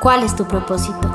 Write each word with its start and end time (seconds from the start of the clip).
¿Cuál 0.00 0.22
es 0.22 0.36
tu 0.36 0.46
propósito? 0.46 1.10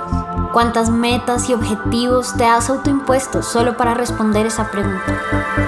¿Cuántas 0.52 0.90
metas 0.90 1.50
y 1.50 1.54
objetivos 1.54 2.34
te 2.36 2.44
has 2.44 2.70
autoimpuesto 2.70 3.42
solo 3.42 3.78
para 3.78 3.94
responder 3.94 4.46
esa 4.46 4.70
pregunta? 4.70 5.22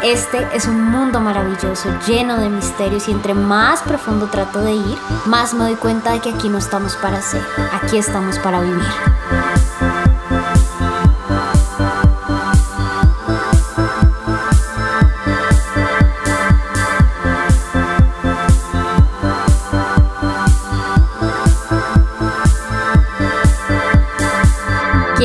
Este 0.04 0.46
es 0.54 0.66
un 0.68 0.91
mundo 0.91 1.21
maravilloso, 1.21 1.89
lleno 2.05 2.38
de 2.38 2.50
misterios 2.50 3.07
y 3.07 3.12
entre 3.12 3.34
más 3.34 3.82
profundo 3.84 4.28
trato 4.28 4.59
de 4.59 4.73
ir, 4.73 4.98
más 5.28 5.54
me 5.54 5.64
doy 5.64 5.75
cuenta 5.75 6.12
de 6.12 6.20
que 6.20 6.32
aquí 6.32 6.50
no 6.50 6.57
estamos 6.57 6.98
para 6.98 7.21
ser, 7.21 7.41
aquí 7.71 7.98
estamos 7.98 8.38
para 8.39 8.59
vivir. 8.59 8.84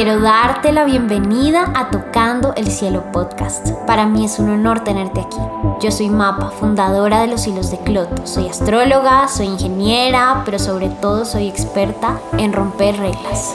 Quiero 0.03 0.19
darte 0.19 0.73
la 0.73 0.85
bienvenida 0.85 1.75
a 1.75 1.91
Tocando 1.91 2.55
el 2.57 2.71
Cielo 2.71 3.13
Podcast. 3.13 3.73
Para 3.87 4.07
mí 4.07 4.25
es 4.25 4.39
un 4.39 4.49
honor 4.49 4.83
tenerte 4.83 5.21
aquí. 5.21 5.37
Yo 5.83 5.91
soy 5.91 6.09
Mapa, 6.09 6.51
fundadora 6.53 7.21
de 7.21 7.27
los 7.27 7.47
hilos 7.47 7.71
de 7.71 7.77
Cloto. 7.81 8.27
Soy 8.27 8.49
astróloga, 8.49 9.29
soy 9.29 9.49
ingeniera, 9.49 10.41
pero 10.47 10.59
sobre 10.59 10.89
todo 10.89 11.27
soy 11.27 11.49
experta 11.49 12.19
en 12.39 12.55
romper 12.55 12.97
reglas. 12.97 13.53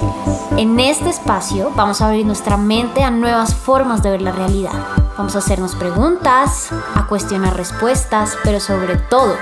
En 0.56 0.80
este 0.80 1.10
espacio 1.10 1.72
vamos 1.76 2.02
a 2.02 2.10
abrir 2.10 2.28
nuestra 2.28 2.58
mente 2.58 3.02
a 3.02 3.10
nuevas 3.10 3.56
formas 3.56 4.04
de 4.04 4.12
ver 4.12 4.22
la 4.22 4.32
realidad. 4.32 4.86
Vamos 5.18 5.36
a 5.36 5.40
hacernos 5.40 5.74
preguntas, 5.74 6.70
a 6.94 7.08
cuestionar 7.08 7.58
respuestas, 7.58 8.38
pero 8.44 8.60
sobre 8.60 8.98
todo 8.98 9.34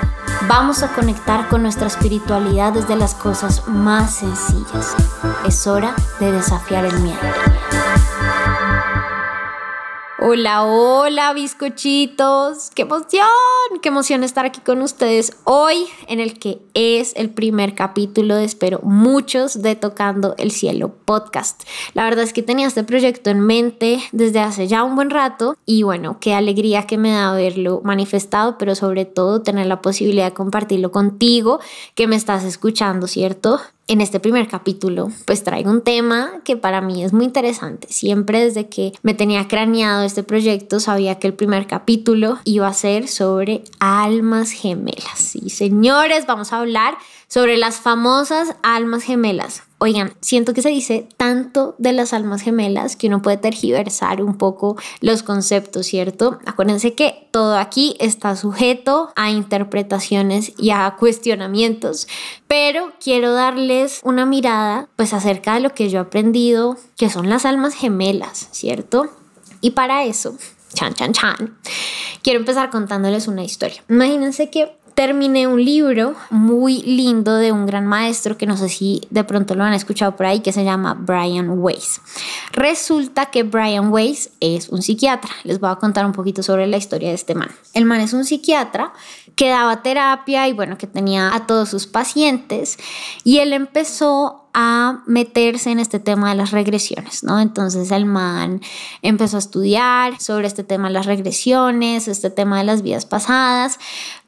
Vamos 0.42 0.82
a 0.82 0.88
conectar 0.88 1.48
con 1.48 1.62
nuestra 1.62 1.86
espiritualidad 1.86 2.72
desde 2.72 2.96
las 2.96 3.14
cosas 3.14 3.66
más 3.66 4.14
sencillas. 4.16 4.94
Es 5.46 5.66
hora 5.66 5.94
de 6.20 6.32
desafiar 6.32 6.84
el 6.84 6.98
miedo. 7.00 7.18
Hola, 10.26 10.64
hola, 10.64 11.34
bizcochitos. 11.34 12.70
¡Qué 12.74 12.80
emoción! 12.80 13.26
¡Qué 13.82 13.90
emoción 13.90 14.24
estar 14.24 14.46
aquí 14.46 14.62
con 14.62 14.80
ustedes 14.80 15.36
hoy 15.44 15.84
en 16.08 16.18
el 16.18 16.38
que 16.38 16.62
es 16.72 17.12
el 17.16 17.28
primer 17.28 17.74
capítulo 17.74 18.34
de 18.36 18.46
espero 18.46 18.80
muchos 18.82 19.60
de 19.60 19.76
Tocando 19.76 20.34
el 20.38 20.50
Cielo 20.50 20.94
podcast. 21.04 21.64
La 21.92 22.04
verdad 22.04 22.24
es 22.24 22.32
que 22.32 22.42
tenía 22.42 22.66
este 22.66 22.84
proyecto 22.84 23.28
en 23.28 23.40
mente 23.40 24.02
desde 24.12 24.40
hace 24.40 24.66
ya 24.66 24.82
un 24.82 24.96
buen 24.96 25.10
rato 25.10 25.58
y 25.66 25.82
bueno, 25.82 26.16
qué 26.20 26.32
alegría 26.32 26.86
que 26.86 26.96
me 26.96 27.10
da 27.10 27.28
haberlo 27.28 27.82
manifestado, 27.84 28.56
pero 28.56 28.74
sobre 28.74 29.04
todo 29.04 29.42
tener 29.42 29.66
la 29.66 29.82
posibilidad 29.82 30.24
de 30.24 30.32
compartirlo 30.32 30.90
contigo 30.90 31.60
que 31.94 32.06
me 32.06 32.16
estás 32.16 32.44
escuchando, 32.44 33.08
¿cierto? 33.08 33.60
En 33.86 34.00
este 34.00 34.18
primer 34.18 34.48
capítulo, 34.48 35.10
pues 35.26 35.44
traigo 35.44 35.70
un 35.70 35.82
tema 35.82 36.40
que 36.42 36.56
para 36.56 36.80
mí 36.80 37.04
es 37.04 37.12
muy 37.12 37.26
interesante. 37.26 37.86
Siempre 37.90 38.42
desde 38.42 38.70
que 38.70 38.94
me 39.02 39.12
tenía 39.12 39.46
craneado 39.46 40.04
este 40.04 40.22
proyecto, 40.22 40.80
sabía 40.80 41.18
que 41.18 41.26
el 41.26 41.34
primer 41.34 41.66
capítulo 41.66 42.38
iba 42.44 42.66
a 42.66 42.72
ser 42.72 43.08
sobre 43.08 43.62
almas 43.80 44.52
gemelas. 44.52 45.36
Y 45.36 45.50
señores, 45.50 46.24
vamos 46.26 46.54
a 46.54 46.60
hablar 46.60 46.96
sobre 47.28 47.58
las 47.58 47.76
famosas 47.76 48.56
almas 48.62 49.02
gemelas. 49.02 49.64
Oigan, 49.84 50.14
siento 50.22 50.54
que 50.54 50.62
se 50.62 50.70
dice 50.70 51.06
tanto 51.18 51.74
de 51.76 51.92
las 51.92 52.14
almas 52.14 52.40
gemelas 52.40 52.96
que 52.96 53.08
uno 53.08 53.20
puede 53.20 53.36
tergiversar 53.36 54.22
un 54.22 54.38
poco 54.38 54.78
los 55.02 55.22
conceptos, 55.22 55.84
¿cierto? 55.84 56.38
Acuérdense 56.46 56.94
que 56.94 57.28
todo 57.32 57.58
aquí 57.58 57.94
está 58.00 58.34
sujeto 58.34 59.12
a 59.14 59.30
interpretaciones 59.30 60.54
y 60.56 60.70
a 60.70 60.96
cuestionamientos, 60.98 62.08
pero 62.48 62.94
quiero 62.98 63.34
darles 63.34 64.00
una 64.04 64.24
mirada 64.24 64.88
pues 64.96 65.12
acerca 65.12 65.52
de 65.52 65.60
lo 65.60 65.74
que 65.74 65.90
yo 65.90 65.98
he 65.98 66.02
aprendido, 66.02 66.78
que 66.96 67.10
son 67.10 67.28
las 67.28 67.44
almas 67.44 67.74
gemelas, 67.74 68.48
¿cierto? 68.52 69.10
Y 69.60 69.72
para 69.72 70.04
eso, 70.04 70.34
chan, 70.72 70.94
chan, 70.94 71.12
chan, 71.12 71.58
quiero 72.22 72.40
empezar 72.40 72.70
contándoles 72.70 73.28
una 73.28 73.44
historia. 73.44 73.84
Imagínense 73.90 74.48
que 74.48 74.78
terminé 74.94 75.46
un 75.46 75.64
libro 75.64 76.14
muy 76.30 76.82
lindo 76.82 77.34
de 77.36 77.52
un 77.52 77.66
gran 77.66 77.86
maestro 77.86 78.38
que 78.38 78.46
no 78.46 78.56
sé 78.56 78.68
si 78.68 79.02
de 79.10 79.24
pronto 79.24 79.54
lo 79.54 79.64
han 79.64 79.74
escuchado 79.74 80.16
por 80.16 80.26
ahí, 80.26 80.40
que 80.40 80.52
se 80.52 80.64
llama 80.64 80.94
Brian 80.94 81.58
Weiss. 81.58 82.00
Resulta 82.52 83.26
que 83.26 83.42
Brian 83.42 83.92
Weiss 83.92 84.30
es 84.40 84.68
un 84.68 84.82
psiquiatra. 84.82 85.30
Les 85.42 85.58
voy 85.58 85.70
a 85.70 85.76
contar 85.76 86.06
un 86.06 86.12
poquito 86.12 86.42
sobre 86.42 86.66
la 86.66 86.76
historia 86.76 87.08
de 87.08 87.14
este 87.14 87.34
man. 87.34 87.50
El 87.72 87.84
man 87.84 88.00
es 88.00 88.12
un 88.12 88.24
psiquiatra 88.24 88.92
que 89.36 89.48
daba 89.48 89.82
terapia 89.82 90.46
y 90.48 90.52
bueno, 90.52 90.78
que 90.78 90.86
tenía 90.86 91.34
a 91.34 91.46
todos 91.46 91.68
sus 91.68 91.86
pacientes 91.86 92.78
y 93.24 93.38
él 93.38 93.52
empezó 93.52 94.44
a 94.54 95.02
meterse 95.06 95.72
en 95.72 95.80
este 95.80 95.98
tema 95.98 96.30
de 96.30 96.36
las 96.36 96.52
regresiones, 96.52 97.24
¿no? 97.24 97.40
Entonces 97.40 97.90
el 97.90 98.06
man 98.06 98.60
empezó 99.02 99.36
a 99.36 99.40
estudiar 99.40 100.20
sobre 100.20 100.46
este 100.46 100.62
tema 100.62 100.86
de 100.86 100.94
las 100.94 101.06
regresiones, 101.06 102.06
este 102.06 102.30
tema 102.30 102.58
de 102.58 102.64
las 102.64 102.82
vidas 102.82 103.04
pasadas, 103.04 103.80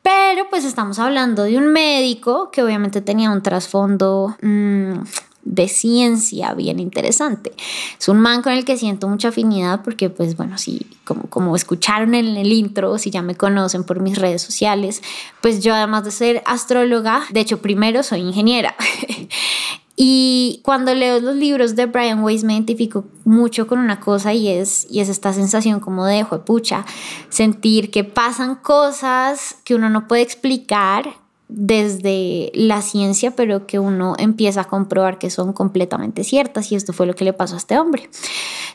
pero 0.07 0.49
pues 0.49 0.65
estamos 0.65 1.01
hablando 1.01 1.43
de 1.43 1.59
un 1.59 1.67
médico 1.73 2.51
que 2.53 2.63
obviamente 2.63 3.01
tenía 3.01 3.33
un 3.33 3.43
trasfondo... 3.43 4.37
Mm, 4.41 5.01
de 5.47 5.69
ciencia 5.69 6.55
bien 6.55 6.81
interesante. 6.81 7.53
Es 8.01 8.09
un 8.09 8.19
man 8.19 8.43
con 8.43 8.53
el 8.53 8.65
que 8.65 8.77
siento 8.77 9.07
mucha 9.07 9.29
afinidad 9.29 9.83
porque, 9.85 10.11
pues 10.11 10.37
bueno, 10.37 10.59
si 10.59 10.89
como, 11.05 11.23
como 11.31 11.55
escucharon 11.55 12.17
en 12.17 12.37
el 12.37 12.53
intro, 12.53 12.99
si 12.99 13.11
ya 13.11 13.23
me 13.23 13.37
conocen 13.37 13.85
por 13.85 14.01
mis 14.01 14.19
redes 14.19 14.43
sociales, 14.43 15.03
pues 15.41 15.63
yo 15.63 15.73
además 15.73 16.03
de 16.03 16.11
ser 16.11 16.43
astróloga, 16.47 17.23
de 17.31 17.41
hecho 17.41 17.63
primero 17.63 18.03
soy 18.03 18.23
ingeniera. 18.23 18.75
Y 19.97 20.61
cuando 20.63 20.95
leo 20.95 21.21
los 21.21 21.35
libros 21.37 21.75
de 21.75 21.87
Brian 21.87 22.23
Weiss 22.23 22.45
me 22.45 22.53
identifico 22.53 23.07
mucho 23.25 23.67
con 23.67 23.79
una 23.79 23.99
cosa 23.99 24.35
y 24.35 24.49
es, 24.49 24.87
y 24.91 25.01
es 25.01 25.09
esta 25.09 25.33
sensación 25.33 25.81
como 25.81 26.05
de 26.05 26.25
pucha, 26.45 26.85
sentir 27.31 27.91
que 27.91 28.05
pasan 28.05 28.57
cosas 28.57 29.57
que 29.65 29.75
uno 29.75 29.89
no 29.89 30.07
puede 30.07 30.21
explicar 30.21 31.15
desde 31.49 32.51
la 32.55 32.83
ciencia, 32.83 33.31
pero 33.31 33.67
que 33.67 33.79
uno 33.79 34.15
empieza 34.19 34.63
a 34.63 34.65
comprobar 34.65 35.19
que 35.19 35.31
son 35.31 35.53
completamente 35.53 36.25
ciertas 36.25 36.73
y 36.73 36.75
esto 36.75 36.93
fue 36.93 37.07
lo 37.07 37.15
que 37.15 37.25
le 37.25 37.33
pasó 37.33 37.55
a 37.55 37.59
este 37.59 37.79
hombre. 37.79 38.11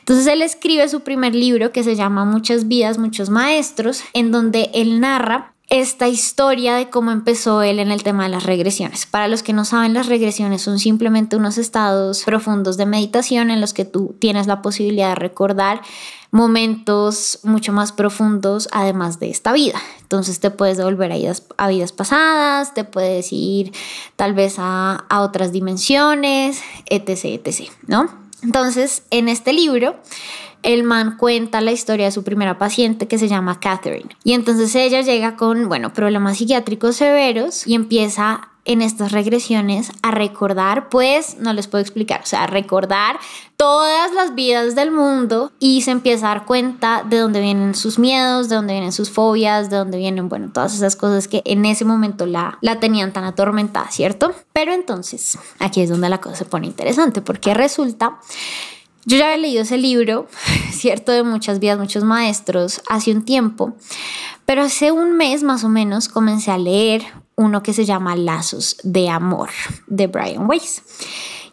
Entonces 0.00 0.26
él 0.26 0.42
escribe 0.42 0.88
su 0.88 1.00
primer 1.00 1.34
libro 1.34 1.70
que 1.70 1.84
se 1.84 1.94
llama 1.94 2.24
Muchas 2.24 2.66
vidas, 2.66 2.98
muchos 2.98 3.30
maestros, 3.30 4.02
en 4.14 4.32
donde 4.32 4.70
él 4.74 5.00
narra 5.00 5.51
esta 5.72 6.06
historia 6.06 6.74
de 6.74 6.90
cómo 6.90 7.12
empezó 7.12 7.62
él 7.62 7.78
en 7.78 7.90
el 7.90 8.02
tema 8.02 8.24
de 8.24 8.28
las 8.28 8.44
regresiones. 8.44 9.06
Para 9.06 9.26
los 9.26 9.42
que 9.42 9.54
no 9.54 9.64
saben, 9.64 9.94
las 9.94 10.06
regresiones 10.06 10.60
son 10.60 10.78
simplemente 10.78 11.34
unos 11.34 11.56
estados 11.56 12.24
profundos 12.24 12.76
de 12.76 12.84
meditación 12.84 13.50
en 13.50 13.62
los 13.62 13.72
que 13.72 13.86
tú 13.86 14.14
tienes 14.18 14.46
la 14.46 14.60
posibilidad 14.60 15.08
de 15.08 15.14
recordar 15.14 15.80
momentos 16.30 17.38
mucho 17.42 17.72
más 17.72 17.90
profundos 17.90 18.68
además 18.70 19.18
de 19.18 19.30
esta 19.30 19.54
vida. 19.54 19.80
Entonces 20.02 20.40
te 20.40 20.50
puedes 20.50 20.76
devolver 20.76 21.10
a 21.10 21.16
vidas, 21.16 21.42
a 21.56 21.68
vidas 21.68 21.92
pasadas, 21.92 22.74
te 22.74 22.84
puedes 22.84 23.32
ir 23.32 23.72
tal 24.16 24.34
vez 24.34 24.56
a, 24.58 25.06
a 25.08 25.22
otras 25.22 25.52
dimensiones, 25.52 26.60
etc., 26.84 27.24
etc., 27.24 27.70
¿no? 27.86 28.10
Entonces, 28.42 29.04
en 29.10 29.28
este 29.28 29.52
libro 29.54 29.94
el 30.62 30.84
man 30.84 31.16
cuenta 31.16 31.60
la 31.60 31.72
historia 31.72 32.06
de 32.06 32.12
su 32.12 32.22
primera 32.22 32.58
paciente 32.58 33.08
que 33.08 33.18
se 33.18 33.28
llama 33.28 33.60
Catherine. 33.60 34.16
Y 34.24 34.32
entonces 34.32 34.74
ella 34.74 35.02
llega 35.02 35.36
con, 35.36 35.68
bueno, 35.68 35.92
problemas 35.92 36.38
psiquiátricos 36.38 36.96
severos 36.96 37.66
y 37.66 37.74
empieza 37.74 38.48
en 38.64 38.80
estas 38.80 39.10
regresiones 39.10 39.90
a 40.02 40.12
recordar, 40.12 40.88
pues 40.88 41.36
no 41.38 41.52
les 41.52 41.66
puedo 41.66 41.82
explicar, 41.82 42.20
o 42.22 42.26
sea, 42.26 42.46
recordar 42.46 43.18
todas 43.56 44.12
las 44.12 44.34
vidas 44.34 44.76
del 44.76 44.92
mundo 44.92 45.50
y 45.58 45.82
se 45.82 45.90
empieza 45.90 46.26
a 46.26 46.34
dar 46.34 46.46
cuenta 46.46 47.02
de 47.08 47.18
dónde 47.18 47.40
vienen 47.40 47.74
sus 47.74 47.98
miedos, 47.98 48.48
de 48.48 48.56
dónde 48.56 48.74
vienen 48.74 48.92
sus 48.92 49.10
fobias, 49.10 49.68
de 49.68 49.76
dónde 49.76 49.98
vienen, 49.98 50.28
bueno, 50.28 50.50
todas 50.52 50.74
esas 50.74 50.94
cosas 50.94 51.26
que 51.26 51.42
en 51.44 51.64
ese 51.64 51.84
momento 51.84 52.24
la, 52.24 52.58
la 52.60 52.78
tenían 52.78 53.12
tan 53.12 53.24
atormentada, 53.24 53.90
¿cierto? 53.90 54.32
Pero 54.52 54.72
entonces, 54.72 55.38
aquí 55.58 55.80
es 55.80 55.90
donde 55.90 56.08
la 56.08 56.20
cosa 56.20 56.36
se 56.36 56.44
pone 56.44 56.68
interesante, 56.68 57.20
porque 57.20 57.54
resulta 57.54 58.18
yo 59.04 59.16
ya 59.16 59.26
había 59.26 59.38
leído 59.38 59.62
ese 59.62 59.78
libro, 59.78 60.28
cierto, 60.72 61.12
de 61.12 61.22
muchas 61.22 61.58
vidas, 61.58 61.78
muchos 61.78 62.04
maestros, 62.04 62.82
hace 62.88 63.12
un 63.12 63.24
tiempo, 63.24 63.74
pero 64.46 64.62
hace 64.62 64.92
un 64.92 65.16
mes 65.16 65.42
más 65.42 65.64
o 65.64 65.68
menos 65.68 66.08
comencé 66.08 66.50
a 66.50 66.58
leer 66.58 67.02
uno 67.34 67.62
que 67.62 67.72
se 67.72 67.84
llama 67.84 68.16
Lazos 68.16 68.76
de 68.82 69.08
Amor, 69.08 69.50
de 69.86 70.06
Brian 70.06 70.48
Weiss. 70.48 70.82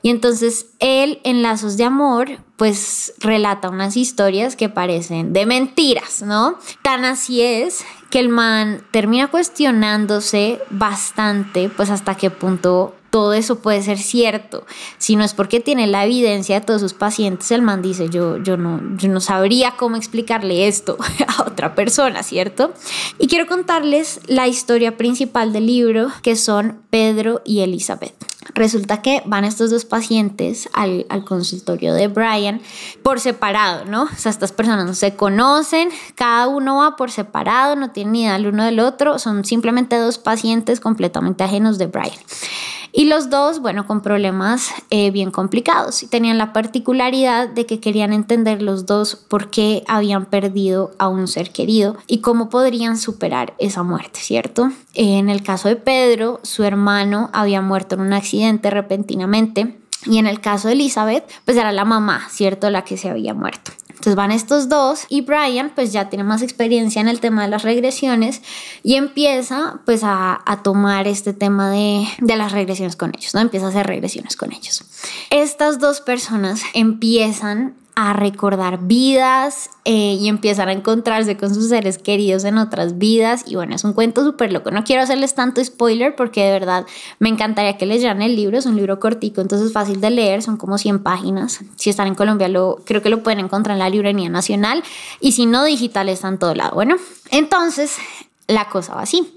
Y 0.02 0.10
entonces 0.10 0.68
él 0.80 1.20
en 1.24 1.42
Lazos 1.42 1.76
de 1.76 1.84
Amor 1.84 2.40
pues 2.56 3.14
relata 3.20 3.70
unas 3.70 3.98
historias 3.98 4.56
que 4.56 4.70
parecen 4.70 5.34
de 5.34 5.46
mentiras, 5.46 6.22
¿no? 6.22 6.58
Tan 6.84 7.04
así 7.04 7.42
es 7.42 7.84
que 8.10 8.20
el 8.20 8.30
man 8.30 8.86
termina 8.92 9.28
cuestionándose 9.28 10.60
bastante 10.70 11.70
pues 11.70 11.90
hasta 11.90 12.16
qué 12.16 12.30
punto 12.30 12.96
todo 13.10 13.34
eso 13.34 13.60
puede 13.60 13.82
ser 13.82 13.98
cierto. 13.98 14.66
Si 14.98 15.16
no 15.16 15.24
es 15.24 15.34
porque 15.34 15.60
tiene 15.60 15.88
la 15.88 16.06
evidencia 16.06 16.60
de 16.60 16.66
todos 16.66 16.82
sus 16.82 16.94
pacientes, 16.94 17.52
el 17.52 17.62
man 17.62 17.82
dice, 17.82 18.10
yo, 18.10 18.38
yo, 18.38 18.58
no, 18.58 18.82
yo 18.98 19.10
no 19.10 19.20
sabría 19.20 19.72
cómo 19.78 19.96
explicarle 19.96 20.68
esto 20.68 20.98
a 21.28 21.44
otra 21.44 21.76
persona, 21.76 22.24
¿cierto? 22.24 22.74
Y 23.18 23.28
quiero 23.28 23.48
contarles 23.48 24.22
la 24.28 24.48
historia 24.48 24.98
principal 24.98 25.54
del 25.54 25.68
libro, 25.68 26.10
que 26.22 26.36
son 26.36 26.82
Pedro 26.90 27.42
y 27.46 27.60
Elizabeth. 27.60 28.14
Resulta 28.56 29.02
que 29.02 29.22
van 29.26 29.46
estos 29.46 29.70
dos 29.70 29.86
pacientes 29.86 30.70
al, 30.74 31.06
al, 31.10 31.24
consultorio 31.24 31.94
de 31.94 32.08
Brian 32.08 32.62
por 33.04 33.20
separado, 33.20 33.86
¿no? 33.86 34.04
O 34.04 34.16
sea, 34.18 34.32
estas 34.32 34.52
personas 34.52 34.86
no 34.86 34.94
se 34.96 35.16
conocen, 35.16 35.90
cada 36.16 36.48
uno 36.48 36.78
va 36.78 36.96
por 36.96 37.12
separado, 37.12 37.76
no 37.76 37.92
tienen 37.92 38.14
ni 38.14 38.22
idea 38.24 38.38
el 38.38 38.48
uno 38.48 38.64
del 38.64 38.80
otro, 38.80 39.20
son 39.20 39.46
simplemente 39.46 39.98
dos 39.98 40.18
pacientes 40.18 40.80
completamente 40.80 41.44
ajenos 41.44 41.78
de 41.78 41.88
Brian. 41.88 42.18
Y 42.92 43.06
los 43.06 43.30
dos, 43.30 43.60
bueno, 43.60 43.86
con 43.86 44.02
problemas 44.02 44.72
eh, 44.90 45.12
bien 45.12 45.32
complicados 45.32 46.02
y 46.04 46.08
tenían 46.08 46.38
la 46.38 46.54
particularidad 46.54 47.48
de 47.50 47.66
que 47.66 47.80
querían 47.80 48.14
entender 48.14 48.62
los 48.62 48.86
dos 48.86 49.16
por 49.16 49.50
qué 49.50 49.84
habían 49.88 50.26
perdido 50.26 50.92
a 50.98 51.08
un 51.08 51.28
ser 51.28 51.52
querido 51.52 51.98
y 52.08 52.20
cómo 52.20 52.50
podrían 52.50 52.98
superar 52.98 53.54
esa 53.60 53.84
muerte, 53.84 54.20
¿cierto? 54.20 54.72
En 54.94 55.30
el 55.30 55.44
caso 55.44 55.70
de 55.70 55.76
Pedro, 55.76 56.40
su 56.44 56.64
hermano 56.64 57.30
había 57.34 57.62
muerto 57.62 57.96
en 57.96 58.02
un 58.02 58.14
accidente 58.14 58.70
repentinamente 58.70 59.78
y 60.06 60.18
en 60.18 60.28
el 60.28 60.40
caso 60.40 60.68
de 60.68 60.76
Elizabeth, 60.76 61.30
pues 61.46 61.58
era 61.58 61.72
la 61.72 61.86
mamá, 61.86 62.28
¿cierto? 62.30 62.70
La 62.70 62.84
que 62.84 62.98
se 62.98 63.10
había 63.10 63.34
muerto. 63.34 63.72
Entonces 64.00 64.16
van 64.16 64.32
estos 64.32 64.70
dos 64.70 65.06
y 65.10 65.22
Brian 65.22 65.74
pues 65.76 65.92
ya 65.92 66.08
tiene 66.08 66.24
más 66.24 66.42
experiencia 66.42 67.02
en 67.02 67.10
el 67.10 67.20
tema 67.20 67.44
de 67.44 67.50
las 67.50 67.64
regresiones 67.64 68.42
y 68.82 68.96
empieza 68.96 69.82
pues 69.86 70.02
a, 70.06 70.42
tomar 70.64 71.06
este 71.06 71.34
tema 71.34 71.70
de, 71.70 72.08
de, 72.20 72.38
las 72.38 72.54
regresiones 72.54 72.96
con 72.96 73.12
ellos, 73.14 73.36
¿no? 73.36 73.42
Empieza 73.42 73.66
a 73.66 73.70
hacer 73.70 73.88
regresiones 73.88 74.38
con 74.38 74.54
ellos. 74.54 74.84
Estas 75.32 75.80
dos 75.80 76.00
personas 76.00 76.62
empiezan 76.74 77.76
a 77.96 78.14
recordar 78.14 78.80
vidas 78.84 79.72
eh, 79.84 80.18
y 80.20 80.30
empiezan 80.30 80.70
a 80.70 80.72
encontrarse 80.72 81.36
con 81.36 81.54
sus 81.54 81.68
seres 81.68 81.98
queridos 81.98 82.46
en 82.46 82.58
otras 82.58 82.98
vidas. 82.98 83.44
Y 83.46 83.56
bueno, 83.56 83.76
es 83.76 83.84
un 83.84 83.94
cuento 83.94 84.24
súper 84.24 84.54
loco. 84.54 84.72
No 84.72 84.84
quiero 84.86 85.02
hacerles 85.02 85.36
tanto 85.36 85.64
spoiler 85.64 86.16
porque 86.16 86.44
de 86.46 86.52
verdad 86.52 86.86
me 87.20 87.28
encantaría 87.28 87.78
que 87.78 87.86
leyeran 87.86 88.22
el 88.22 88.36
libro. 88.36 88.58
Es 88.58 88.66
un 88.66 88.78
libro 88.78 89.00
cortico, 89.00 89.42
entonces 89.42 89.74
fácil 89.74 90.00
de 90.00 90.12
leer. 90.12 90.42
Son 90.42 90.56
como 90.56 90.78
100 90.78 91.04
páginas. 91.04 91.60
Si 91.76 91.90
están 91.90 92.08
en 92.08 92.16
Colombia, 92.16 92.48
lo, 92.48 92.82
creo 92.86 93.02
que 93.02 93.10
lo 93.10 93.22
pueden 93.22 93.40
encontrar 93.40 93.76
en 93.76 93.80
la 93.80 93.90
librería 93.90 94.30
nacional. 94.30 94.82
Y 95.20 95.34
si 95.34 95.46
no, 95.46 95.66
digital 95.66 96.08
está 96.08 96.30
en 96.30 96.38
todo 96.38 96.56
lado. 96.56 96.76
Bueno, 96.76 96.96
entonces 97.32 97.98
la 98.50 98.68
cosa 98.68 98.96
va 98.96 99.04
así. 99.04 99.32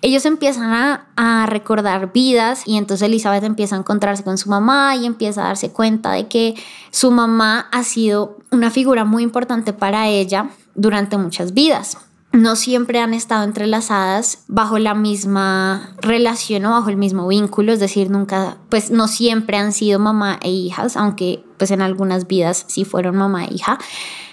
Ellos 0.00 0.24
empiezan 0.24 0.72
a, 1.16 1.46
recordar 1.46 2.12
vidas 2.12 2.62
y 2.66 2.78
entonces 2.78 3.06
Elizabeth 3.06 3.44
empieza 3.44 3.76
a 3.76 3.78
encontrarse 3.78 4.24
con 4.24 4.38
su 4.38 4.48
mamá 4.48 4.96
y 4.96 5.04
empieza 5.04 5.42
a 5.42 5.48
darse 5.48 5.70
cuenta 5.70 6.12
de 6.12 6.26
que 6.26 6.54
su 6.90 7.10
mamá 7.10 7.68
ha 7.70 7.84
sido 7.84 8.38
una 8.50 8.70
figura 8.70 9.04
muy 9.04 9.22
importante 9.22 9.72
para 9.74 10.08
ella 10.08 10.50
durante 10.74 11.18
muchas 11.18 11.52
vidas. 11.52 11.98
No 12.32 12.56
siempre 12.56 12.98
han 12.98 13.14
estado 13.14 13.44
entrelazadas 13.44 14.44
bajo 14.48 14.78
la 14.78 14.94
misma 14.94 15.94
relación 16.00 16.64
o 16.64 16.70
bajo 16.70 16.88
el 16.88 16.96
mismo 16.96 17.28
vínculo, 17.28 17.72
es 17.72 17.80
decir, 17.80 18.10
nunca, 18.10 18.56
pues 18.70 18.90
no 18.90 19.06
siempre 19.06 19.58
han 19.58 19.72
sido 19.72 19.98
mamá 19.98 20.40
e 20.42 20.50
hijas, 20.50 20.96
aunque 20.96 21.44
pues 21.58 21.70
en 21.70 21.82
algunas 21.82 22.26
vidas 22.26 22.64
sí 22.66 22.84
fueron 22.84 23.16
mamá 23.16 23.44
e 23.44 23.54
hija, 23.54 23.78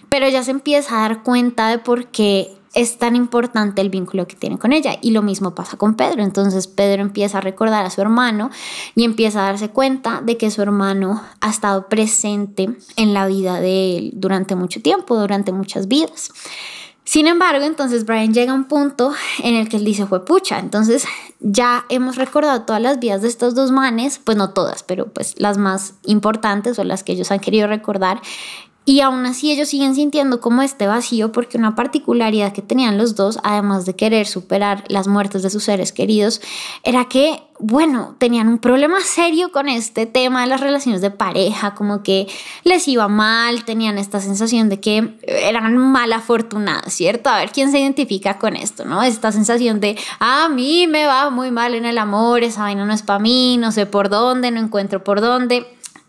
pero 0.09 0.25
ella 0.25 0.43
se 0.43 0.51
empieza 0.51 0.97
a 0.97 1.01
dar 1.01 1.23
cuenta 1.23 1.67
de 1.67 1.77
por 1.77 2.07
qué 2.07 2.60
es 2.73 2.97
tan 2.97 3.15
importante 3.15 3.81
el 3.81 3.89
vínculo 3.89 4.27
que 4.27 4.35
tiene 4.35 4.57
con 4.57 4.73
ella. 4.73 4.97
Y 5.01 5.11
lo 5.11 5.21
mismo 5.21 5.53
pasa 5.53 5.77
con 5.77 5.95
Pedro. 5.95 6.23
Entonces 6.23 6.67
Pedro 6.67 7.01
empieza 7.01 7.39
a 7.39 7.41
recordar 7.41 7.85
a 7.85 7.89
su 7.89 8.01
hermano 8.01 8.49
y 8.95 9.03
empieza 9.03 9.41
a 9.41 9.47
darse 9.47 9.69
cuenta 9.69 10.21
de 10.23 10.37
que 10.37 10.51
su 10.51 10.61
hermano 10.61 11.21
ha 11.41 11.49
estado 11.49 11.87
presente 11.87 12.69
en 12.95 13.13
la 13.13 13.27
vida 13.27 13.59
de 13.59 13.97
él 13.97 14.11
durante 14.15 14.55
mucho 14.55 14.81
tiempo, 14.81 15.17
durante 15.17 15.51
muchas 15.51 15.87
vidas. 15.87 16.31
Sin 17.03 17.27
embargo, 17.27 17.65
entonces 17.65 18.05
Brian 18.05 18.33
llega 18.33 18.53
a 18.53 18.55
un 18.55 18.65
punto 18.65 19.11
en 19.43 19.55
el 19.55 19.67
que 19.67 19.77
él 19.77 19.83
dice, 19.83 20.05
fue 20.05 20.23
pucha, 20.23 20.59
entonces 20.59 21.03
ya 21.41 21.83
hemos 21.89 22.15
recordado 22.15 22.61
todas 22.61 22.81
las 22.81 22.99
vidas 22.99 23.21
de 23.23 23.27
estos 23.27 23.53
dos 23.53 23.71
manes, 23.71 24.19
pues 24.23 24.37
no 24.37 24.51
todas, 24.51 24.83
pero 24.83 25.07
pues 25.07 25.33
las 25.37 25.57
más 25.57 25.95
importantes 26.05 26.79
o 26.79 26.85
las 26.85 27.03
que 27.03 27.11
ellos 27.11 27.31
han 27.31 27.39
querido 27.39 27.67
recordar. 27.67 28.21
Y 28.91 28.99
aún 28.99 29.25
así 29.25 29.53
ellos 29.53 29.69
siguen 29.69 29.95
sintiendo 29.95 30.41
como 30.41 30.63
este 30.63 30.85
vacío 30.85 31.31
porque 31.31 31.57
una 31.57 31.75
particularidad 31.75 32.51
que 32.51 32.61
tenían 32.61 32.97
los 32.97 33.15
dos, 33.15 33.39
además 33.41 33.85
de 33.85 33.95
querer 33.95 34.27
superar 34.27 34.83
las 34.89 35.07
muertes 35.07 35.43
de 35.43 35.49
sus 35.49 35.63
seres 35.63 35.93
queridos, 35.93 36.41
era 36.83 37.05
que, 37.05 37.41
bueno, 37.57 38.17
tenían 38.17 38.49
un 38.49 38.57
problema 38.57 38.99
serio 38.99 39.53
con 39.53 39.69
este 39.69 40.07
tema 40.07 40.41
de 40.41 40.47
las 40.47 40.59
relaciones 40.59 40.99
de 40.99 41.09
pareja, 41.09 41.73
como 41.73 42.03
que 42.03 42.27
les 42.65 42.85
iba 42.89 43.07
mal, 43.07 43.63
tenían 43.63 43.97
esta 43.97 44.19
sensación 44.19 44.67
de 44.67 44.81
que 44.81 45.15
eran 45.25 45.77
mal 45.77 46.11
afortunados, 46.11 46.91
¿cierto? 46.91 47.29
A 47.29 47.37
ver 47.37 47.51
quién 47.53 47.71
se 47.71 47.79
identifica 47.79 48.39
con 48.39 48.57
esto, 48.57 48.83
¿no? 48.83 49.03
Esta 49.03 49.31
sensación 49.31 49.79
de, 49.79 49.97
a 50.19 50.49
mí 50.49 50.85
me 50.87 51.05
va 51.05 51.29
muy 51.29 51.49
mal 51.49 51.75
en 51.75 51.85
el 51.85 51.97
amor, 51.97 52.43
esa 52.43 52.63
vaina 52.63 52.83
no 52.83 52.91
es 52.91 53.03
para 53.03 53.19
mí, 53.19 53.55
no 53.55 53.71
sé 53.71 53.85
por 53.85 54.09
dónde, 54.09 54.51
no 54.51 54.59
encuentro 54.59 55.01
por 55.01 55.21
dónde 55.21 55.65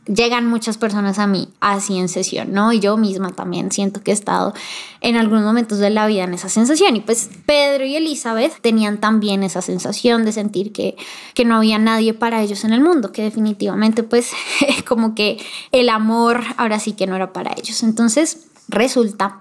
llegan 0.07 0.49
muchas 0.49 0.79
personas 0.79 1.19
a 1.19 1.27
mí 1.27 1.49
así 1.61 1.99
en 1.99 2.09
sesión, 2.09 2.53
¿no? 2.53 2.73
Y 2.73 2.81
yo 2.81 2.97
misma 2.97 3.31
también 3.31 3.71
siento 3.71 4.03
que 4.03 4.11
he 4.11 4.15
estado 4.15 4.53
en 5.01 5.17
algunos 5.17 5.45
momentos 5.45 5.79
de 5.79 5.91
la 5.91 6.07
vida 6.07 6.25
en 6.25 6.35
esa 6.35 6.49
sensación. 6.49 6.97
Y 6.97 7.01
pues 7.01 7.31
Pedro 7.47 7.85
y 7.85 7.97
Elizabeth 7.97 8.61
tenían 8.61 8.99
también 8.99 9.43
esa 9.43 9.63
sensación 9.63 10.25
de 10.25 10.33
sentir 10.33 10.73
que, 10.73 10.97
que 11.35 11.45
no 11.45 11.57
había 11.57 11.79
nadie 11.79 12.15
para 12.15 12.43
ellos 12.43 12.65
en 12.65 12.73
el 12.73 12.81
mundo, 12.81 13.13
que 13.13 13.23
definitivamente 13.23 14.03
pues 14.03 14.33
como 14.89 15.15
que 15.15 15.39
el 15.71 15.89
amor 15.89 16.43
ahora 16.57 16.81
sí 16.81 16.93
que 16.93 17.07
no 17.07 17.15
era 17.15 17.33
para 17.33 17.53
ellos. 17.57 17.83
Entonces 17.83 18.49
resulta 18.69 19.39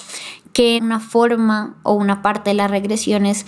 que 0.54 0.80
una 0.82 1.00
forma 1.00 1.76
o 1.84 1.94
una 1.94 2.22
parte 2.22 2.52
de 2.52 2.56
las 2.56 2.70
regresiones 2.70 3.46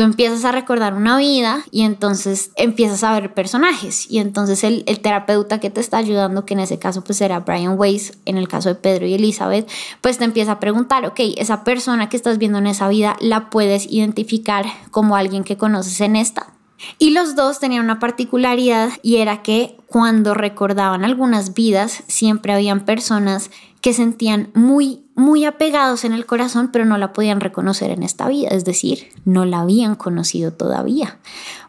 tú 0.00 0.04
empiezas 0.04 0.46
a 0.46 0.52
recordar 0.52 0.94
una 0.94 1.18
vida 1.18 1.62
y 1.70 1.82
entonces 1.82 2.52
empiezas 2.56 3.04
a 3.04 3.12
ver 3.12 3.34
personajes 3.34 4.10
y 4.10 4.18
entonces 4.18 4.64
el, 4.64 4.82
terapeuta 5.02 5.60
que 5.60 5.68
te 5.68 5.82
está 5.82 5.98
ayudando, 5.98 6.46
que 6.46 6.54
en 6.54 6.60
ese 6.60 6.78
caso 6.78 7.04
pues 7.04 7.20
era 7.20 7.40
Brian 7.40 7.78
Weiss, 7.78 8.16
en 8.24 8.38
el 8.38 8.48
caso 8.48 8.70
de 8.70 8.76
Pedro 8.76 9.04
y 9.04 9.12
Elizabeth, 9.12 9.68
pues 10.00 10.16
te 10.16 10.24
empieza 10.24 10.52
a 10.52 10.58
preguntar, 10.58 11.04
ok, 11.04 11.20
esa 11.36 11.64
persona 11.64 12.08
que 12.08 12.16
estás 12.16 12.38
viendo 12.38 12.56
en 12.56 12.66
esa 12.66 12.88
vida, 12.88 13.18
¿la 13.20 13.50
puedes 13.50 13.92
identificar 13.92 14.64
como 14.90 15.16
alguien 15.16 15.44
que 15.44 15.58
conoces 15.58 16.00
en 16.00 16.16
esta? 16.16 16.54
Y 16.98 17.10
los 17.10 17.36
dos 17.36 17.60
tenían 17.60 17.84
una 17.84 17.98
particularidad 17.98 18.92
y 19.02 19.16
era 19.16 19.42
que 19.42 19.76
cuando 19.86 20.32
recordaban 20.32 21.04
algunas 21.04 21.52
vidas, 21.52 22.04
siempre 22.06 22.54
habían 22.54 22.86
personas 22.86 23.50
que 23.82 23.92
sentían 23.92 24.50
muy, 24.54 25.04
muy 25.20 25.44
apegados 25.44 26.04
en 26.04 26.12
el 26.12 26.26
corazón, 26.26 26.70
pero 26.72 26.84
no 26.84 26.98
la 26.98 27.12
podían 27.12 27.40
reconocer 27.40 27.90
en 27.90 28.02
esta 28.02 28.26
vida, 28.26 28.48
es 28.48 28.64
decir, 28.64 29.08
no 29.24 29.44
la 29.44 29.60
habían 29.60 29.94
conocido 29.94 30.52
todavía. 30.52 31.18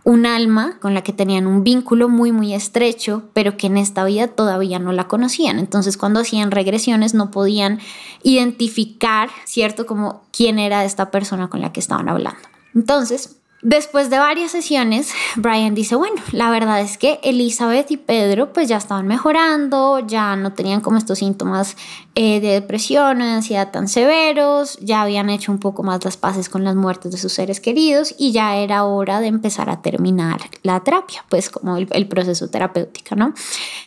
Un 0.03 0.25
alma 0.25 0.79
con 0.81 0.93
la 0.93 1.03
que 1.03 1.13
tenían 1.13 1.45
un 1.45 1.63
vínculo 1.63 2.09
muy, 2.09 2.31
muy 2.31 2.53
estrecho, 2.53 3.23
pero 3.33 3.57
que 3.57 3.67
en 3.67 3.77
esta 3.77 4.03
vida 4.05 4.27
todavía 4.27 4.79
no 4.79 4.93
la 4.93 5.07
conocían. 5.07 5.59
Entonces, 5.59 5.97
cuando 5.97 6.21
hacían 6.21 6.49
regresiones, 6.49 7.13
no 7.13 7.29
podían 7.29 7.79
identificar, 8.23 9.29
¿cierto?, 9.45 9.85
como 9.85 10.23
quién 10.31 10.57
era 10.57 10.85
esta 10.85 11.11
persona 11.11 11.49
con 11.49 11.61
la 11.61 11.71
que 11.71 11.81
estaban 11.81 12.09
hablando. 12.09 12.41
Entonces, 12.73 13.40
Después 13.63 14.09
de 14.09 14.17
varias 14.17 14.51
sesiones, 14.51 15.13
Brian 15.35 15.75
dice, 15.75 15.95
bueno, 15.95 16.19
la 16.31 16.49
verdad 16.49 16.81
es 16.81 16.97
que 16.97 17.19
Elizabeth 17.21 17.91
y 17.91 17.97
Pedro 17.97 18.53
pues 18.53 18.67
ya 18.67 18.77
estaban 18.77 19.05
mejorando, 19.05 19.99
ya 19.99 20.35
no 20.35 20.53
tenían 20.53 20.81
como 20.81 20.97
estos 20.97 21.19
síntomas 21.19 21.77
eh, 22.15 22.39
de 22.39 22.47
depresión 22.53 23.21
o 23.21 23.25
de 23.25 23.31
ansiedad 23.31 23.69
tan 23.69 23.87
severos, 23.87 24.79
ya 24.79 25.03
habían 25.03 25.29
hecho 25.29 25.51
un 25.51 25.59
poco 25.59 25.83
más 25.83 26.03
las 26.03 26.17
paces 26.17 26.49
con 26.49 26.63
las 26.63 26.75
muertes 26.75 27.11
de 27.11 27.19
sus 27.19 27.33
seres 27.33 27.59
queridos 27.59 28.15
y 28.17 28.31
ya 28.31 28.55
era 28.55 28.83
hora 28.85 29.19
de 29.19 29.27
empezar 29.27 29.69
a 29.69 29.83
terminar 29.83 30.41
la 30.63 30.79
terapia, 30.79 31.23
pues 31.29 31.51
como 31.51 31.77
el, 31.77 31.87
el 31.91 32.07
proceso 32.07 32.49
terapéutico, 32.49 33.15
¿no? 33.15 33.35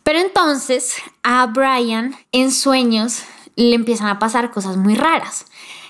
Pero 0.04 0.20
entonces 0.20 0.94
a 1.24 1.46
Brian 1.46 2.14
en 2.30 2.52
sueños 2.52 3.24
le 3.56 3.74
empiezan 3.74 4.06
a 4.06 4.20
pasar 4.20 4.52
cosas 4.52 4.76
muy 4.76 4.94
raras. 4.94 5.46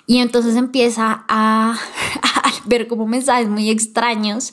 Y 0.06 0.18
entonces 0.18 0.56
empieza 0.56 1.24
a, 1.28 1.76
ver 2.64 2.88
como 2.88 3.06
mensajes 3.06 3.48
muy 3.48 3.70
extraños 3.70 4.52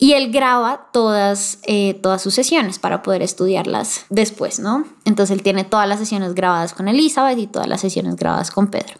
y 0.00 0.12
él 0.12 0.30
graba 0.30 0.88
todas, 0.92 1.58
eh, 1.64 1.94
todas 1.94 2.22
sus 2.22 2.32
sesiones 2.32 2.78
para 2.78 3.02
poder 3.02 3.20
estudiarlas 3.20 4.06
después, 4.10 4.60
¿no? 4.60 4.84
Entonces 5.04 5.36
él 5.36 5.42
tiene 5.42 5.64
todas 5.64 5.88
las 5.88 5.98
sesiones 5.98 6.34
grabadas 6.34 6.72
con 6.72 6.86
Elizabeth 6.86 7.38
y 7.38 7.48
todas 7.48 7.66
las 7.66 7.80
sesiones 7.80 8.14
grabadas 8.14 8.52
con 8.52 8.68
Pedro. 8.68 8.94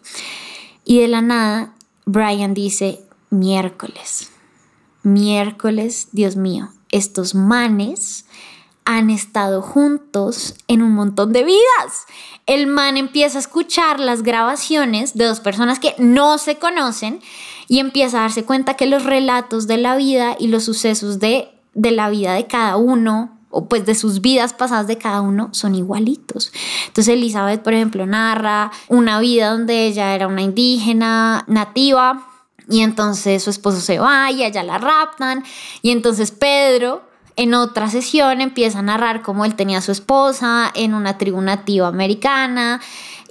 Y 0.83 0.99
de 0.99 1.07
la 1.07 1.21
nada, 1.21 1.73
Brian 2.05 2.53
dice, 2.53 2.99
miércoles, 3.29 4.29
miércoles, 5.03 6.09
Dios 6.11 6.35
mío, 6.35 6.69
estos 6.91 7.33
manes 7.33 8.25
han 8.83 9.11
estado 9.11 9.61
juntos 9.61 10.55
en 10.67 10.81
un 10.81 10.93
montón 10.93 11.31
de 11.31 11.43
vidas. 11.43 12.07
El 12.47 12.65
man 12.65 12.97
empieza 12.97 13.37
a 13.37 13.41
escuchar 13.41 13.99
las 13.99 14.23
grabaciones 14.23 15.13
de 15.13 15.25
dos 15.25 15.39
personas 15.39 15.79
que 15.79 15.93
no 15.99 16.39
se 16.39 16.57
conocen 16.57 17.21
y 17.69 17.79
empieza 17.79 18.17
a 18.17 18.21
darse 18.21 18.43
cuenta 18.43 18.73
que 18.73 18.87
los 18.87 19.03
relatos 19.03 19.67
de 19.67 19.77
la 19.77 19.95
vida 19.95 20.35
y 20.37 20.47
los 20.47 20.65
sucesos 20.65 21.19
de, 21.19 21.47
de 21.75 21.91
la 21.91 22.09
vida 22.09 22.33
de 22.33 22.47
cada 22.47 22.75
uno 22.75 23.37
o 23.51 23.69
pues 23.69 23.85
de 23.85 23.95
sus 23.95 24.21
vidas 24.21 24.53
pasadas 24.53 24.87
de 24.87 24.97
cada 24.97 25.21
uno 25.21 25.49
son 25.53 25.75
igualitos. 25.75 26.51
Entonces 26.87 27.13
Elizabeth, 27.13 27.61
por 27.61 27.73
ejemplo, 27.73 28.05
narra 28.05 28.71
una 28.87 29.19
vida 29.19 29.51
donde 29.51 29.85
ella 29.85 30.15
era 30.15 30.27
una 30.27 30.41
indígena 30.41 31.45
nativa 31.47 32.27
y 32.67 32.81
entonces 32.81 33.43
su 33.43 33.51
esposo 33.51 33.79
se 33.79 33.99
va 33.99 34.31
y 34.31 34.43
allá 34.43 34.63
la 34.63 34.79
raptan 34.79 35.43
y 35.81 35.91
entonces 35.91 36.31
Pedro 36.31 37.03
en 37.35 37.53
otra 37.53 37.89
sesión 37.89 38.41
empieza 38.41 38.79
a 38.79 38.81
narrar 38.81 39.21
cómo 39.21 39.45
él 39.45 39.55
tenía 39.55 39.77
a 39.77 39.81
su 39.81 39.91
esposa 39.91 40.71
en 40.73 40.93
una 40.93 41.17
tribu 41.17 41.39
nativa 41.39 41.87
americana 41.87 42.81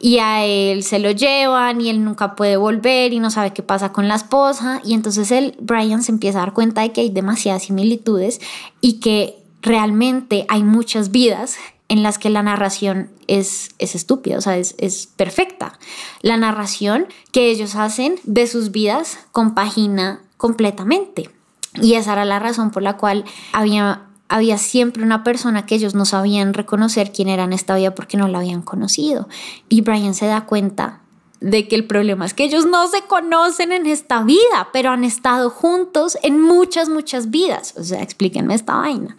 y 0.00 0.18
a 0.18 0.44
él 0.44 0.82
se 0.82 0.98
lo 0.98 1.10
llevan 1.10 1.80
y 1.80 1.90
él 1.90 2.04
nunca 2.04 2.36
puede 2.36 2.56
volver 2.56 3.12
y 3.12 3.20
no 3.20 3.30
sabe 3.30 3.52
qué 3.52 3.62
pasa 3.62 3.92
con 3.92 4.08
la 4.08 4.14
esposa 4.14 4.80
y 4.84 4.94
entonces 4.94 5.30
él, 5.30 5.56
Brian 5.60 6.02
se 6.02 6.12
empieza 6.12 6.38
a 6.38 6.42
dar 6.42 6.54
cuenta 6.54 6.82
de 6.82 6.92
que 6.92 7.02
hay 7.02 7.10
demasiadas 7.10 7.64
similitudes 7.64 8.40
y 8.80 9.00
que 9.00 9.36
realmente 9.62 10.46
hay 10.48 10.62
muchas 10.62 11.10
vidas 11.10 11.56
en 11.88 12.02
las 12.02 12.18
que 12.18 12.30
la 12.30 12.42
narración 12.42 13.10
es, 13.26 13.70
es 13.78 13.94
estúpida, 13.94 14.38
o 14.38 14.40
sea, 14.40 14.58
es, 14.58 14.74
es 14.78 15.06
perfecta. 15.06 15.78
La 16.20 16.36
narración 16.36 17.06
que 17.32 17.50
ellos 17.50 17.74
hacen 17.76 18.16
de 18.24 18.46
sus 18.46 18.70
vidas 18.70 19.18
compagina 19.32 20.20
completamente. 20.36 21.30
Y 21.74 21.94
esa 21.94 22.12
era 22.12 22.24
la 22.24 22.38
razón 22.38 22.70
por 22.70 22.82
la 22.82 22.96
cual 22.96 23.24
había, 23.52 24.02
había 24.28 24.58
siempre 24.58 25.02
una 25.02 25.24
persona 25.24 25.66
que 25.66 25.74
ellos 25.74 25.94
no 25.94 26.04
sabían 26.04 26.54
reconocer 26.54 27.12
quién 27.12 27.28
era 27.28 27.44
en 27.44 27.52
esta 27.52 27.76
vida 27.76 27.94
porque 27.94 28.16
no 28.16 28.28
la 28.28 28.38
habían 28.38 28.62
conocido. 28.62 29.28
Y 29.68 29.80
Brian 29.80 30.14
se 30.14 30.26
da 30.26 30.44
cuenta 30.44 31.00
de 31.40 31.68
que 31.68 31.76
el 31.76 31.86
problema 31.86 32.26
es 32.26 32.34
que 32.34 32.44
ellos 32.44 32.66
no 32.66 32.88
se 32.88 33.02
conocen 33.02 33.72
en 33.72 33.86
esta 33.86 34.22
vida, 34.22 34.68
pero 34.72 34.90
han 34.90 35.04
estado 35.04 35.50
juntos 35.50 36.18
en 36.22 36.40
muchas, 36.40 36.88
muchas 36.88 37.30
vidas. 37.30 37.74
O 37.76 37.84
sea, 37.84 38.02
explíquenme 38.02 38.54
esta 38.54 38.76
vaina. 38.76 39.16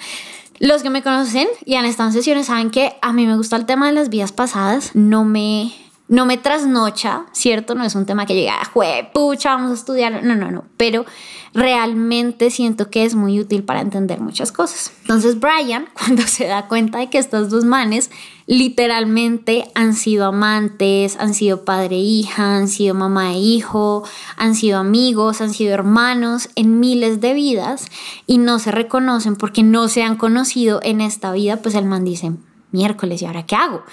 Los 0.59 0.83
que 0.83 0.89
me 0.89 1.01
conocen 1.01 1.47
y 1.65 1.75
han 1.75 1.85
estado 1.85 2.09
en 2.09 2.13
sesiones 2.13 2.47
saben 2.47 2.69
que 2.69 2.97
a 3.01 3.13
mí 3.13 3.25
me 3.25 3.37
gusta 3.37 3.55
el 3.55 3.65
tema 3.65 3.87
de 3.87 3.93
las 3.93 4.09
vidas 4.09 4.33
pasadas, 4.33 4.91
no 4.93 5.23
me, 5.23 5.73
no 6.09 6.25
me 6.25 6.37
trasnocha, 6.37 7.25
¿cierto? 7.31 7.75
No 7.75 7.85
es 7.85 7.95
un 7.95 8.05
tema 8.05 8.25
que 8.25 8.35
llega, 8.35 8.59
jue, 8.73 9.09
pucha, 9.13 9.55
vamos 9.55 9.71
a 9.71 9.75
estudiar, 9.75 10.21
no, 10.21 10.35
no, 10.35 10.51
no, 10.51 10.65
pero 10.75 11.05
realmente 11.53 12.51
siento 12.51 12.89
que 12.89 13.05
es 13.05 13.15
muy 13.15 13.39
útil 13.39 13.63
para 13.63 13.81
entender 13.81 14.19
muchas 14.19 14.51
cosas. 14.51 14.91
Entonces 15.01 15.39
Brian, 15.39 15.87
cuando 15.97 16.23
se 16.23 16.47
da 16.47 16.67
cuenta 16.67 16.99
de 16.99 17.09
que 17.09 17.17
estos 17.17 17.49
dos 17.49 17.65
manes 17.65 18.11
literalmente 18.45 19.69
han 19.75 19.93
sido 19.93 20.25
amantes, 20.25 21.17
han 21.19 21.33
sido 21.33 21.65
padre 21.65 21.97
e 21.97 21.99
hija, 21.99 22.57
han 22.57 22.67
sido 22.67 22.95
mamá 22.95 23.33
e 23.33 23.39
hijo, 23.39 24.03
han 24.37 24.55
sido 24.55 24.79
amigos, 24.79 25.41
han 25.41 25.53
sido 25.53 25.73
hermanos 25.73 26.49
en 26.55 26.79
miles 26.79 27.21
de 27.21 27.33
vidas 27.33 27.87
y 28.25 28.39
no 28.39 28.59
se 28.59 28.71
reconocen 28.71 29.35
porque 29.35 29.63
no 29.63 29.87
se 29.87 30.03
han 30.03 30.15
conocido 30.15 30.79
en 30.83 31.01
esta 31.01 31.31
vida, 31.31 31.57
pues 31.57 31.75
el 31.75 31.85
man 31.85 32.03
dice, 32.03 32.31
miércoles, 32.71 33.21
¿y 33.21 33.25
ahora 33.25 33.45
qué 33.45 33.55
hago? 33.55 33.83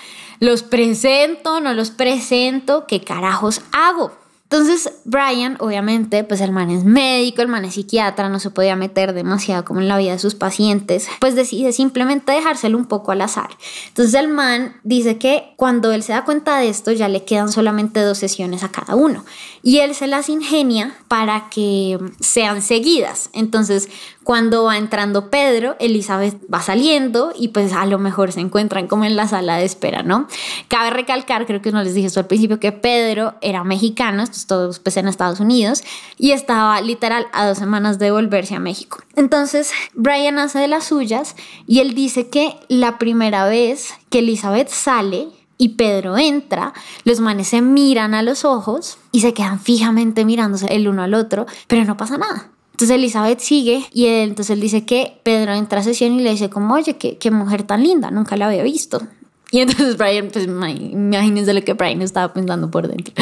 ¿Los 0.40 0.62
presento? 0.62 1.60
¿No 1.60 1.72
los 1.74 1.90
presento? 1.90 2.86
¿Qué 2.86 3.00
carajos 3.00 3.62
hago? 3.72 4.12
Entonces, 4.48 4.92
Brian, 5.04 5.56
obviamente, 5.58 6.22
pues 6.22 6.40
el 6.40 6.52
man 6.52 6.70
es 6.70 6.84
médico, 6.84 7.42
el 7.42 7.48
man 7.48 7.64
es 7.64 7.74
psiquiatra, 7.74 8.28
no 8.28 8.38
se 8.38 8.50
podía 8.50 8.76
meter 8.76 9.12
demasiado 9.12 9.64
como 9.64 9.80
en 9.80 9.88
la 9.88 9.98
vida 9.98 10.12
de 10.12 10.20
sus 10.20 10.36
pacientes, 10.36 11.08
pues 11.20 11.34
decide 11.34 11.72
simplemente 11.72 12.30
dejárselo 12.30 12.78
un 12.78 12.86
poco 12.86 13.10
al 13.10 13.22
azar. 13.22 13.50
Entonces, 13.88 14.14
el 14.14 14.28
man 14.28 14.76
dice 14.84 15.18
que 15.18 15.52
cuando 15.56 15.90
él 15.90 16.04
se 16.04 16.12
da 16.12 16.24
cuenta 16.24 16.58
de 16.58 16.68
esto, 16.68 16.92
ya 16.92 17.08
le 17.08 17.24
quedan 17.24 17.50
solamente 17.50 18.00
dos 18.00 18.18
sesiones 18.18 18.62
a 18.62 18.70
cada 18.70 18.94
uno. 18.94 19.24
Y 19.64 19.78
él 19.78 19.96
se 19.96 20.06
las 20.06 20.28
ingenia 20.28 20.96
para 21.08 21.50
que 21.50 21.98
sean 22.20 22.62
seguidas. 22.62 23.30
Entonces, 23.32 23.88
cuando 24.26 24.64
va 24.64 24.76
entrando 24.76 25.30
Pedro, 25.30 25.76
Elizabeth 25.78 26.36
va 26.52 26.60
saliendo 26.60 27.32
y 27.38 27.48
pues 27.48 27.72
a 27.72 27.86
lo 27.86 28.00
mejor 28.00 28.32
se 28.32 28.40
encuentran 28.40 28.88
como 28.88 29.04
en 29.04 29.14
la 29.14 29.28
sala 29.28 29.56
de 29.56 29.64
espera, 29.64 30.02
¿no? 30.02 30.26
Cabe 30.66 30.90
recalcar, 30.90 31.46
creo 31.46 31.62
que 31.62 31.70
no 31.70 31.80
les 31.80 31.94
dije 31.94 32.08
esto 32.08 32.18
al 32.18 32.26
principio, 32.26 32.58
que 32.58 32.72
Pedro 32.72 33.34
era 33.40 33.62
mexicano, 33.62 34.24
estos 34.24 34.48
todos 34.48 34.80
pues 34.80 34.96
en 34.96 35.06
Estados 35.06 35.38
Unidos, 35.38 35.84
y 36.18 36.32
estaba 36.32 36.80
literal 36.80 37.28
a 37.32 37.46
dos 37.46 37.58
semanas 37.58 38.00
de 38.00 38.10
volverse 38.10 38.56
a 38.56 38.58
México. 38.58 38.98
Entonces, 39.14 39.70
Brian 39.94 40.40
hace 40.40 40.58
de 40.58 40.66
las 40.66 40.82
suyas 40.82 41.36
y 41.68 41.78
él 41.78 41.94
dice 41.94 42.28
que 42.28 42.56
la 42.66 42.98
primera 42.98 43.46
vez 43.46 43.94
que 44.10 44.18
Elizabeth 44.18 44.70
sale, 44.70 45.28
y 45.56 45.70
Pedro 45.70 46.18
entra, 46.18 46.74
los 47.04 47.20
manes 47.20 47.46
se 47.46 47.62
miran 47.62 48.12
a 48.12 48.22
los 48.22 48.44
ojos 48.44 48.98
y 49.12 49.20
se 49.20 49.32
quedan 49.34 49.60
fijamente 49.60 50.24
mirándose 50.24 50.66
el 50.66 50.88
uno 50.88 51.04
al 51.04 51.14
otro, 51.14 51.46
pero 51.68 51.84
no 51.84 51.96
pasa 51.96 52.18
nada. 52.18 52.50
Entonces 52.76 52.94
Elizabeth 52.94 53.40
sigue 53.40 53.86
y 53.94 54.04
entonces 54.04 54.50
él 54.50 54.60
dice 54.60 54.84
que 54.84 55.18
Pedro 55.22 55.54
entra 55.54 55.80
a 55.80 55.82
sesión 55.82 56.12
y 56.20 56.22
le 56.22 56.32
dice 56.32 56.50
como, 56.50 56.74
oye, 56.74 56.98
qué, 56.98 57.16
qué 57.16 57.30
mujer 57.30 57.62
tan 57.62 57.82
linda, 57.82 58.10
nunca 58.10 58.36
la 58.36 58.48
había 58.48 58.62
visto. 58.62 59.00
Y 59.52 59.60
entonces 59.60 59.96
Brian, 59.96 60.28
pues 60.30 60.44
imagínense 60.44 61.54
lo 61.54 61.62
que 61.62 61.72
Brian 61.72 62.02
estaba 62.02 62.34
pensando 62.34 62.68
por 62.68 62.88
dentro. 62.88 63.14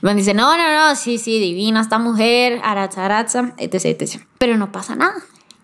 Man 0.00 0.16
dice, 0.16 0.32
no, 0.34 0.56
no, 0.56 0.72
no, 0.72 0.96
sí, 0.96 1.18
sí, 1.18 1.38
divina 1.38 1.82
esta 1.82 1.98
mujer, 1.98 2.60
aratza, 2.64 3.04
aratza, 3.04 3.54
etc, 3.58 3.84
etc. 3.84 4.22
Pero 4.38 4.56
no 4.56 4.72
pasa 4.72 4.96
nada. 4.96 5.14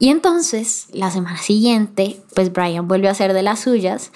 Y 0.03 0.09
entonces, 0.09 0.89
la 0.93 1.13
semana 1.13 1.39
siguiente, 1.39 2.21
pues 2.35 2.53
Brian 2.53 2.89
vuelve 2.89 3.07
a 3.07 3.13
hacer 3.13 3.33
de 3.35 3.45
las 3.45 3.61
suyas, 3.61 4.11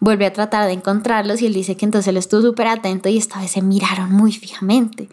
vuelve 0.00 0.26
a 0.26 0.32
tratar 0.32 0.66
de 0.66 0.72
encontrarlos 0.72 1.40
y 1.40 1.46
él 1.46 1.54
dice 1.54 1.76
que 1.76 1.84
entonces 1.84 2.08
él 2.08 2.16
estuvo 2.16 2.42
súper 2.42 2.66
atento 2.66 3.08
y 3.08 3.18
esta 3.18 3.38
vez 3.38 3.52
se 3.52 3.62
miraron 3.62 4.10
muy 4.10 4.32
fijamente. 4.32 5.08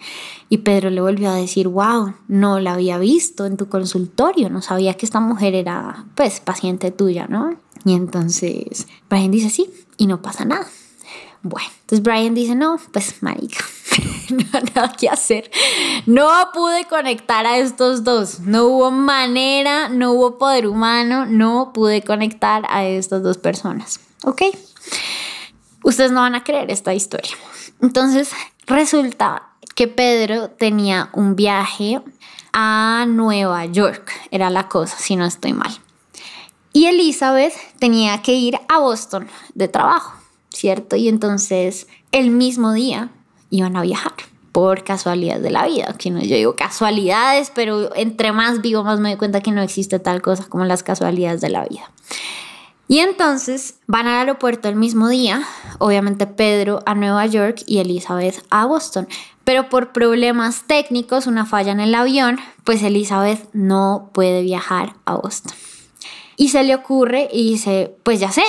Y 0.49 0.57
Pedro 0.57 0.89
le 0.89 0.99
volvió 0.99 1.29
a 1.29 1.35
decir, 1.35 1.67
wow, 1.67 2.15
no 2.27 2.59
la 2.59 2.73
había 2.73 2.97
visto 2.97 3.45
en 3.45 3.55
tu 3.55 3.69
consultorio, 3.69 4.49
no 4.49 4.63
sabía 4.63 4.95
que 4.95 5.05
esta 5.05 5.19
mujer 5.19 5.53
era, 5.53 6.05
pues, 6.15 6.39
paciente 6.39 6.89
tuya, 6.89 7.27
¿no? 7.29 7.59
Y 7.85 7.93
entonces 7.93 8.87
Brian 9.07 9.29
dice, 9.29 9.51
sí, 9.51 9.69
y 9.97 10.07
no 10.07 10.23
pasa 10.23 10.43
nada. 10.43 10.65
Bueno, 11.47 11.69
entonces 11.81 12.01
Brian 12.01 12.33
dice, 12.33 12.55
no, 12.55 12.79
pues 12.91 13.21
marica, 13.21 13.63
no 14.31 14.59
nada 14.73 14.91
que 14.99 15.07
hacer. 15.07 15.51
No 16.07 16.27
pude 16.55 16.85
conectar 16.85 17.45
a 17.45 17.59
estos 17.59 18.03
dos. 18.03 18.39
No 18.39 18.65
hubo 18.65 18.89
manera, 18.89 19.87
no 19.89 20.13
hubo 20.13 20.39
poder 20.39 20.65
humano, 20.65 21.27
no 21.27 21.71
pude 21.71 22.01
conectar 22.01 22.63
a 22.67 22.83
estas 22.85 23.21
dos 23.21 23.37
personas. 23.37 23.99
¿Ok? 24.23 24.41
Ustedes 25.83 26.11
no 26.11 26.21
van 26.21 26.33
a 26.33 26.43
creer 26.43 26.71
esta 26.71 26.95
historia. 26.95 27.37
Entonces, 27.79 28.31
resulta 28.65 29.49
que 29.75 29.87
Pedro 29.87 30.49
tenía 30.49 31.11
un 31.13 31.35
viaje 31.35 32.01
a 32.53 33.05
Nueva 33.07 33.65
York. 33.65 34.11
Era 34.31 34.49
la 34.49 34.67
cosa, 34.67 34.97
si 34.97 35.15
no 35.15 35.25
estoy 35.25 35.53
mal. 35.53 35.77
Y 36.73 36.87
Elizabeth 36.87 37.53
tenía 37.77 38.23
que 38.23 38.33
ir 38.33 38.57
a 38.67 38.79
Boston 38.79 39.27
de 39.53 39.67
trabajo. 39.67 40.24
¿Cierto? 40.55 40.95
Y 40.95 41.09
entonces 41.09 41.87
el 42.11 42.31
mismo 42.31 42.73
día 42.73 43.09
iban 43.49 43.75
a 43.75 43.81
viajar 43.81 44.13
por 44.51 44.83
casualidades 44.83 45.43
de 45.43 45.51
la 45.51 45.67
vida, 45.67 45.95
que 45.97 46.09
no 46.11 46.21
yo 46.21 46.35
digo 46.35 46.55
casualidades, 46.55 47.51
pero 47.53 47.93
entre 47.95 48.31
más 48.31 48.61
vivo 48.61 48.83
más 48.83 48.99
me 48.99 49.09
doy 49.09 49.17
cuenta 49.17 49.41
que 49.41 49.51
no 49.51 49.61
existe 49.61 49.99
tal 49.99 50.21
cosa 50.21 50.45
como 50.47 50.63
las 50.63 50.81
casualidades 50.81 51.41
de 51.41 51.49
la 51.49 51.65
vida. 51.65 51.91
Y 52.87 52.99
entonces 52.99 53.75
van 53.87 54.07
al 54.07 54.19
aeropuerto 54.19 54.69
el 54.69 54.75
mismo 54.75 55.09
día, 55.09 55.43
obviamente 55.79 56.27
Pedro 56.27 56.81
a 56.85 56.95
Nueva 56.95 57.25
York 57.25 57.63
y 57.65 57.79
Elizabeth 57.79 58.45
a 58.49 58.65
Boston, 58.65 59.07
pero 59.43 59.69
por 59.69 59.91
problemas 59.91 60.63
técnicos, 60.67 61.27
una 61.27 61.45
falla 61.45 61.71
en 61.71 61.79
el 61.79 61.93
avión, 61.93 62.39
pues 62.63 62.81
Elizabeth 62.81 63.49
no 63.53 64.09
puede 64.13 64.41
viajar 64.41 64.95
a 65.05 65.15
Boston. 65.15 65.53
Y 66.37 66.49
se 66.49 66.63
le 66.63 66.75
ocurre 66.75 67.27
y 67.31 67.51
dice, 67.51 67.95
pues 68.03 68.19
ya 68.19 68.31
sé, 68.31 68.43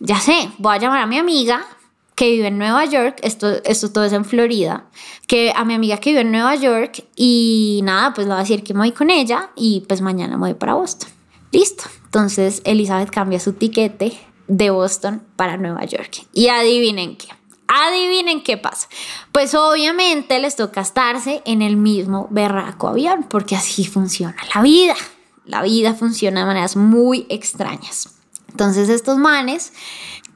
ya 0.00 0.18
sé, 0.20 0.50
voy 0.58 0.76
a 0.76 0.78
llamar 0.78 1.02
a 1.02 1.06
mi 1.06 1.18
amiga 1.18 1.66
que 2.14 2.30
vive 2.30 2.48
en 2.48 2.58
Nueva 2.58 2.84
York, 2.84 3.20
esto, 3.22 3.62
esto 3.64 3.92
todo 3.92 4.04
es 4.04 4.12
en 4.12 4.24
Florida, 4.24 4.86
que 5.28 5.52
a 5.54 5.64
mi 5.64 5.74
amiga 5.74 5.98
que 5.98 6.10
vive 6.10 6.22
en 6.22 6.32
Nueva 6.32 6.56
York 6.56 7.04
y 7.14 7.80
nada, 7.84 8.12
pues 8.12 8.26
le 8.26 8.32
voy 8.32 8.40
a 8.40 8.42
decir 8.42 8.64
que 8.64 8.74
me 8.74 8.80
voy 8.80 8.92
con 8.92 9.08
ella 9.08 9.50
y 9.54 9.84
pues 9.86 10.00
mañana 10.00 10.36
me 10.36 10.48
voy 10.48 10.54
para 10.54 10.74
Boston. 10.74 11.08
Listo. 11.52 11.84
Entonces 12.06 12.60
Elizabeth 12.64 13.10
cambia 13.10 13.38
su 13.38 13.52
tiquete 13.52 14.18
de 14.48 14.70
Boston 14.70 15.22
para 15.36 15.56
Nueva 15.56 15.84
York. 15.84 16.26
Y 16.32 16.48
adivinen 16.48 17.16
qué. 17.16 17.28
Adivinen 17.68 18.42
qué 18.42 18.56
pasa. 18.56 18.88
Pues 19.30 19.54
obviamente 19.54 20.40
les 20.40 20.56
toca 20.56 20.80
estarse 20.80 21.42
en 21.44 21.62
el 21.62 21.76
mismo 21.76 22.26
berraco 22.30 22.88
avión, 22.88 23.26
porque 23.28 23.54
así 23.54 23.84
funciona 23.84 24.36
la 24.54 24.62
vida. 24.62 24.96
La 25.44 25.62
vida 25.62 25.94
funciona 25.94 26.40
de 26.40 26.46
maneras 26.46 26.76
muy 26.76 27.26
extrañas. 27.28 28.17
Entonces 28.58 28.88
estos 28.88 29.18
manes 29.18 29.72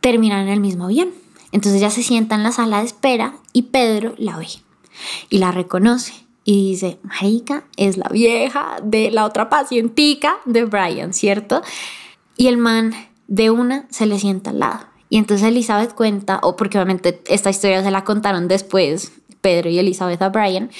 terminan 0.01 0.43
en 0.43 0.49
el 0.51 0.61
mismo 0.61 0.85
avión. 0.85 1.11
Entonces 1.51 1.81
ya 1.81 1.91
se 1.91 2.05
sienta 2.05 2.37
en 2.37 2.45
la 2.45 2.53
sala 2.53 2.79
de 2.79 2.85
espera 2.85 3.35
y 3.53 3.63
Pedro 3.63 4.15
la 4.17 4.39
ve 4.39 4.47
y 5.29 5.39
la 5.39 5.51
reconoce 5.51 6.13
y 6.45 6.71
dice, 6.71 7.01
Marica, 7.03 7.65
es 7.77 7.97
la 7.97 8.09
vieja 8.13 8.77
de 8.81 9.11
la 9.11 9.25
otra 9.25 9.51
pacientica 9.51 10.37
de 10.45 10.65
Brian, 10.67 11.13
¿cierto? 11.15 11.63
Y 12.37 12.47
el 12.47 12.59
man 12.59 12.95
de 13.27 13.51
una 13.51 13.89
se 13.91 14.07
le 14.07 14.21
sienta 14.21 14.51
al 14.51 14.61
lado. 14.61 14.87
Y 15.09 15.19
entonces 15.19 15.49
Elizabeth 15.49 15.93
cuenta, 15.93 16.39
o 16.45 16.55
porque 16.55 16.79
obviamente 16.79 17.25
esta 17.27 17.51
historia 17.51 17.83
se 17.83 17.91
la 17.91 18.05
contaron 18.05 18.47
después 18.47 19.11
Pedro 19.41 19.69
y 19.69 19.81
Elizabeth 19.81 20.23
a 20.23 20.29
Brian, 20.29 20.71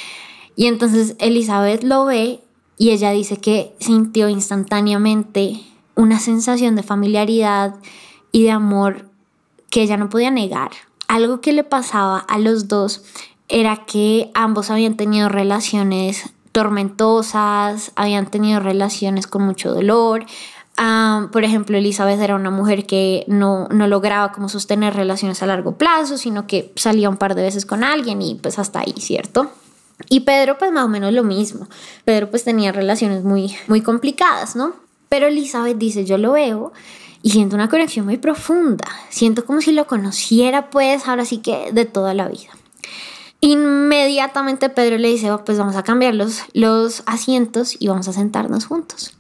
y 0.55 0.69
entonces 0.69 1.17
Elizabeth 1.19 1.83
lo 1.83 2.05
ve 2.05 2.39
y 2.79 2.91
ella 2.91 3.11
dice 3.11 3.39
que 3.39 3.75
sintió 3.81 4.29
instantáneamente 4.29 5.61
una 5.95 6.19
sensación 6.19 6.77
de 6.77 6.83
familiaridad 6.83 7.77
y 8.31 8.45
de 8.45 8.51
amor 8.51 9.11
que 9.71 9.83
ella 9.83 9.97
no 9.97 10.09
podía 10.09 10.31
negar. 10.31 10.71
Algo 11.09 11.41
que 11.41 11.53
le 11.53 11.65
pasaba 11.65 12.19
a 12.19 12.39
los 12.39 12.69
dos 12.69 13.05
era 13.49 13.85
que 13.87 14.31
ambos 14.35 14.71
habían 14.71 14.97
tenido 14.97 15.29
relaciones 15.29 16.33
tormentosas, 16.53 17.93
habían 17.97 18.27
tenido 18.27 18.61
relaciones 18.61 19.27
con 19.27 19.43
mucho 19.43 19.73
dolor, 19.75 20.27
Ah, 20.77 21.29
por 21.33 21.45
ejemplo, 21.45 21.77
Elizabeth 21.77 22.21
era 22.21 22.35
una 22.35 22.51
mujer 22.51 22.87
que 22.87 23.25
no, 23.29 23.69
no 23.69 23.87
lograba 23.87 24.33
como 24.33 24.49
sostener 24.49 24.95
relaciones 24.95 25.43
a 25.43 25.47
largo 25.47 25.77
plazo, 25.77 26.17
sino 26.17 26.47
que 26.47 26.73
salía 26.77 27.11
un 27.11 27.19
par 27.19 27.35
de 27.35 27.43
veces 27.43 27.67
con 27.67 27.85
alguien 27.85 28.23
y 28.23 28.37
pues 28.37 28.59
hasta 28.59 28.81
ahí, 28.81 28.95
¿cierto? 28.99 29.51
Y 30.09 30.21
Pedro 30.21 30.59
pues 30.59 30.73
más 30.73 30.85
o 30.85 30.89
menos 30.89 31.13
lo 31.13 31.25
mismo. 31.25 31.69
Pedro 32.05 32.31
pues 32.31 32.45
tenía 32.45 32.73
relaciones 32.73 33.23
muy, 33.23 33.55
muy 33.69 33.83
complicadas, 33.83 34.57
¿no? 34.57 34.75
Pero 35.13 35.27
Elizabeth 35.27 35.77
dice, 35.77 36.07
yo 36.07 36.17
lo 36.17 36.33
veo 36.33 36.73
y 37.21 37.33
siento 37.33 37.55
una 37.55 37.69
conexión 37.69 38.07
muy 38.07 38.17
profunda. 38.17 38.89
Siento 39.11 39.45
como 39.45 39.61
si 39.61 39.71
lo 39.71 39.87
conociera 39.87 40.71
pues 40.71 41.07
ahora 41.07 41.27
sí 41.27 41.37
que 41.37 41.71
de 41.71 41.85
toda 41.85 42.15
la 42.15 42.29
vida. 42.29 42.49
Inmediatamente 43.43 44.71
Pedro 44.71 44.97
le 44.97 45.09
dice, 45.09 45.31
oh, 45.31 45.45
pues 45.45 45.59
vamos 45.59 45.77
a 45.77 45.83
cambiar 45.83 46.15
los, 46.15 46.45
los 46.55 47.03
asientos 47.05 47.77
y 47.79 47.89
vamos 47.89 48.09
a 48.09 48.15
sentarnos 48.15 48.65
juntos. 48.65 49.15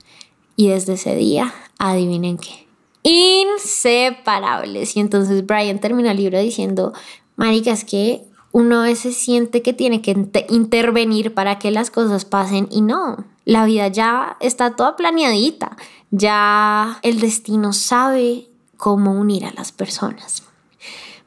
Y 0.56 0.68
desde 0.68 0.94
ese 0.94 1.14
día, 1.14 1.52
adivinen 1.76 2.38
qué, 2.38 2.66
inseparables. 3.02 4.96
Y 4.96 5.00
entonces 5.00 5.44
Brian 5.44 5.78
termina 5.78 6.12
el 6.12 6.16
libro 6.16 6.40
diciendo, 6.40 6.94
marica, 7.36 7.70
es 7.70 7.84
que 7.84 8.24
uno 8.50 8.80
a 8.80 8.84
veces 8.84 9.14
siente 9.14 9.60
que 9.60 9.74
tiene 9.74 10.00
que 10.00 10.16
intervenir 10.48 11.34
para 11.34 11.58
que 11.58 11.70
las 11.70 11.90
cosas 11.90 12.24
pasen 12.24 12.66
y 12.70 12.80
no, 12.80 13.26
la 13.44 13.64
vida 13.64 13.88
ya 13.88 14.36
está 14.40 14.76
toda 14.76 14.96
planeadita, 14.96 15.76
ya 16.10 16.98
el 17.02 17.20
destino 17.20 17.72
sabe 17.72 18.48
cómo 18.76 19.12
unir 19.12 19.44
a 19.44 19.52
las 19.52 19.72
personas. 19.72 20.42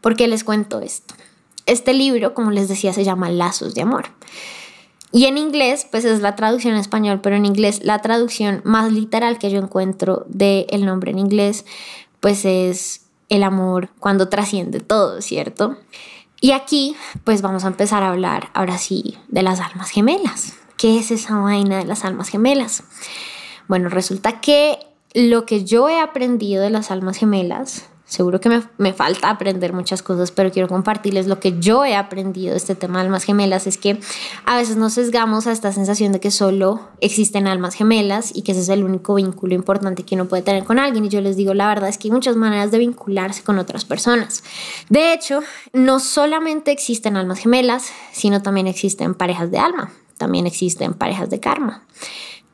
¿Por 0.01 0.15
qué 0.15 0.27
les 0.27 0.43
cuento 0.43 0.81
esto? 0.81 1.15
Este 1.65 1.93
libro, 1.93 2.33
como 2.33 2.51
les 2.51 2.67
decía, 2.67 2.93
se 2.93 3.03
llama 3.03 3.29
Lazos 3.29 3.73
de 3.73 3.81
Amor. 3.81 4.09
Y 5.11 5.25
en 5.25 5.37
inglés, 5.37 5.87
pues 5.89 6.05
es 6.05 6.21
la 6.21 6.35
traducción 6.35 6.73
en 6.73 6.79
español, 6.79 7.21
pero 7.21 7.35
en 7.37 7.45
inglés 7.45 7.79
la 7.83 8.01
traducción 8.01 8.61
más 8.65 8.91
literal 8.91 9.39
que 9.39 9.49
yo 9.49 9.59
encuentro 9.59 10.25
del 10.27 10.65
el 10.69 10.85
nombre 10.85 11.11
en 11.11 11.19
inglés, 11.19 11.65
pues 12.19 12.43
es 12.45 13.05
el 13.29 13.43
amor 13.43 13.89
cuando 13.99 14.29
trasciende 14.29 14.79
todo, 14.79 15.21
¿cierto? 15.21 15.77
Y 16.41 16.51
aquí, 16.51 16.95
pues 17.23 17.41
vamos 17.41 17.63
a 17.63 17.67
empezar 17.67 18.03
a 18.03 18.09
hablar 18.09 18.49
ahora 18.53 18.77
sí 18.77 19.17
de 19.29 19.41
las 19.41 19.59
almas 19.59 19.89
gemelas. 19.89 20.53
¿Qué 20.77 20.97
es 20.97 21.11
esa 21.11 21.37
vaina 21.39 21.77
de 21.77 21.85
las 21.85 22.05
almas 22.05 22.29
gemelas? 22.29 22.83
Bueno, 23.67 23.89
resulta 23.89 24.41
que 24.41 24.79
lo 25.13 25.45
que 25.45 25.63
yo 25.63 25.89
he 25.89 25.99
aprendido 25.99 26.61
de 26.61 26.69
las 26.69 26.91
almas 26.91 27.17
gemelas 27.17 27.89
Seguro 28.07 28.39
que 28.39 28.61
me, 28.77 28.93
falta 28.93 29.31
aprender 29.31 29.73
muchas 29.73 30.03
cosas, 30.03 30.29
pero 30.29 30.51
quiero 30.51 30.67
compartirles 30.67 31.25
lo 31.25 31.39
que 31.39 31.59
yo 31.59 31.83
he 31.85 31.95
aprendido 31.95 32.51
de 32.51 32.57
este 32.57 32.75
tema 32.75 32.99
de 32.99 33.05
almas 33.05 33.23
gemelas. 33.23 33.65
Es 33.65 33.79
que 33.79 33.99
a 34.45 34.57
veces 34.57 34.77
nos 34.77 34.93
sesgamos 34.93 35.47
a 35.47 35.51
esta 35.51 35.71
sensación 35.71 36.11
de 36.11 36.19
que 36.19 36.29
solo 36.29 36.81
existen 37.01 37.47
almas 37.47 37.73
gemelas 37.73 38.31
y 38.35 38.43
que 38.43 38.51
ese 38.51 38.61
es 38.61 38.69
el 38.69 38.83
único 38.83 39.15
vínculo 39.15 39.55
importante 39.55 40.03
que 40.03 40.13
uno 40.13 40.25
puede 40.25 40.43
tener 40.43 40.65
con 40.65 40.77
alguien. 40.77 41.05
Y 41.05 41.09
yo 41.09 41.19
les 41.19 41.35
digo, 41.35 41.55
la 41.55 41.67
verdad 41.67 41.89
es 41.89 41.97
que 41.97 42.09
hay 42.09 42.11
muchas 42.11 42.35
maneras 42.35 42.69
de 42.69 42.77
vincularse 42.77 43.41
con 43.41 43.57
otras 43.57 43.85
personas. 43.85 44.43
De 44.87 45.11
hecho, 45.11 45.39
no 45.73 45.99
solamente 45.99 46.71
existen 46.71 47.17
almas 47.17 47.39
gemelas, 47.39 47.91
sino 48.11 48.43
también 48.43 48.67
existen 48.67 49.15
parejas 49.15 49.49
de 49.49 49.57
alma, 49.57 49.91
también 50.17 50.47
existen 50.47 50.93
parejas 50.93 51.29
de 51.29 51.39
karma. 51.39 51.83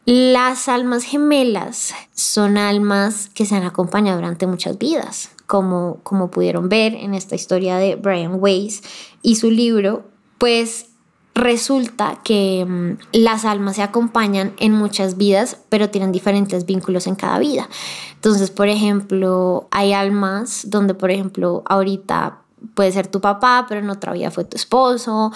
Las 0.05 0.67
almas 0.67 1.03
gemelas 1.03 1.93
son 2.13 2.57
almas 2.57 3.29
que 3.33 3.45
se 3.45 3.55
han 3.55 3.63
acompañado 3.63 4.17
durante 4.17 4.47
muchas 4.47 4.77
vidas 4.77 5.29
como, 5.51 5.99
como 6.03 6.31
pudieron 6.31 6.69
ver 6.69 6.93
en 6.93 7.13
esta 7.13 7.35
historia 7.35 7.75
de 7.75 7.95
Brian 7.97 8.37
Weiss 8.39 8.83
y 9.21 9.35
su 9.35 9.51
libro, 9.51 10.05
pues 10.37 10.85
resulta 11.35 12.21
que 12.23 12.65
mm, 12.65 12.97
las 13.11 13.43
almas 13.43 13.75
se 13.75 13.83
acompañan 13.83 14.53
en 14.59 14.71
muchas 14.71 15.17
vidas, 15.17 15.57
pero 15.67 15.89
tienen 15.89 16.13
diferentes 16.13 16.65
vínculos 16.65 17.05
en 17.05 17.15
cada 17.15 17.37
vida. 17.37 17.67
Entonces, 18.15 18.49
por 18.49 18.69
ejemplo, 18.69 19.67
hay 19.71 19.91
almas 19.91 20.67
donde, 20.69 20.93
por 20.93 21.11
ejemplo, 21.11 21.63
ahorita 21.65 22.40
puede 22.73 22.91
ser 22.91 23.07
tu 23.07 23.21
papá, 23.21 23.65
pero 23.67 23.81
en 23.81 23.89
otra 23.89 24.13
vida 24.13 24.31
fue 24.31 24.43
tu 24.43 24.57
esposo, 24.57 25.31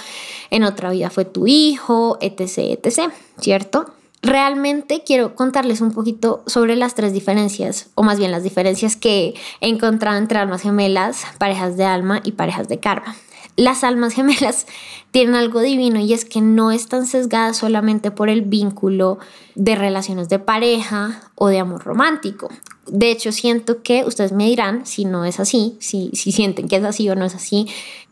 en 0.49 0.63
otra 0.63 0.89
vida 0.91 1.09
fue 1.09 1.25
tu 1.25 1.47
hijo, 1.47 2.17
etc., 2.21 2.79
etc., 2.83 3.11
¿cierto? 3.39 3.85
realmente 4.25 5.03
quiero 5.05 5.35
contarles 5.35 5.81
un 5.81 5.91
poquito 5.91 6.43
sobre 6.47 6.75
las 6.75 6.95
tres 6.95 7.13
diferencias, 7.13 7.89
o 7.95 8.03
más 8.03 8.17
bien 8.17 8.31
las 8.31 8.43
diferencias 8.43 8.95
que 8.95 9.35
he 9.61 9.67
encontrado 9.69 10.17
entre 10.17 10.39
almas 10.39 10.61
gemelas, 10.61 11.23
parejas 11.37 11.77
de 11.77 11.85
alma 11.85 12.21
y 12.23 12.33
parejas 12.33 12.67
de 12.67 12.79
karma. 12.79 13.15
Las 13.55 13.83
almas 13.83 14.13
gemelas 14.13 14.67
tienen 15.11 15.35
algo 15.35 15.61
divino 15.61 15.99
y 15.99 16.13
es 16.13 16.25
que 16.25 16.41
no 16.41 16.71
están 16.71 17.05
sesgadas 17.05 17.57
solamente 17.57 18.11
por 18.11 18.29
el 18.29 18.41
vínculo 18.41 19.19
de 19.53 19.75
relaciones 19.75 20.27
de 20.27 20.39
pareja 20.39 21.21
o 21.35 21.47
de 21.47 21.59
amor 21.59 21.83
romántico. 21.83 22.49
De 22.87 23.11
hecho, 23.11 23.31
siento 23.31 23.81
que 23.83 24.03
ustedes 24.05 24.31
me 24.31 24.45
dirán 24.45 24.85
si 24.85 25.05
no 25.05 25.25
es 25.25 25.39
así, 25.39 25.77
si, 25.79 26.11
si 26.13 26.31
sienten 26.31 26.67
que 26.67 26.77
es 26.77 26.83
así 26.83 27.09
o 27.09 27.15
no 27.15 27.25
es 27.25 27.35
así, 27.35 27.67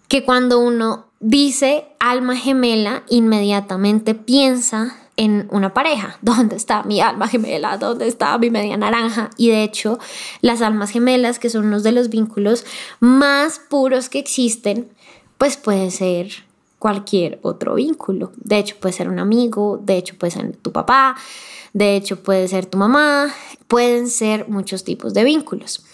que 0.08 0.24
cuando 0.24 0.60
uno 0.60 1.06
dice 1.20 1.86
alma 2.00 2.36
gemela, 2.36 3.04
inmediatamente 3.10 4.16
piensa 4.16 4.98
en 5.16 5.48
una 5.52 5.74
pareja. 5.74 6.18
¿Dónde 6.22 6.56
está 6.56 6.84
mi 6.84 7.02
alma 7.02 7.28
gemela? 7.28 7.78
¿Dónde 7.78 8.08
está 8.08 8.38
mi 8.38 8.50
media 8.50 8.78
naranja? 8.78 9.30
Y 9.38 9.50
de 9.50 9.64
hecho, 9.64 10.00
las 10.42 10.62
almas 10.62 10.92
gemelas, 10.92 11.40
que 11.40 11.50
son 11.50 11.66
uno 11.66 11.82
de 11.82 11.92
los 11.92 12.10
vínculos 12.10 12.66
más 13.00 13.60
puros 13.60 14.10
que 14.10 14.20
existen, 14.20 14.90
pues 15.38 15.58
puede 15.58 15.92
ser 15.92 16.46
cualquier 16.84 17.40
otro 17.44 17.76
vínculo. 17.76 18.34
De 18.36 18.58
hecho, 18.58 18.76
puede 18.78 18.92
ser 18.92 19.08
un 19.08 19.18
amigo, 19.18 19.80
de 19.82 19.96
hecho, 19.96 20.18
puede 20.18 20.32
ser 20.32 20.58
tu 20.58 20.74
papá, 20.74 21.16
de 21.72 21.96
hecho, 21.96 22.22
puede 22.22 22.46
ser 22.50 22.66
tu 22.66 22.78
mamá, 22.78 23.34
pueden 23.70 24.10
ser 24.10 24.50
muchos 24.50 24.84
tipos 24.84 25.14
de 25.14 25.24
vínculos. 25.24 25.86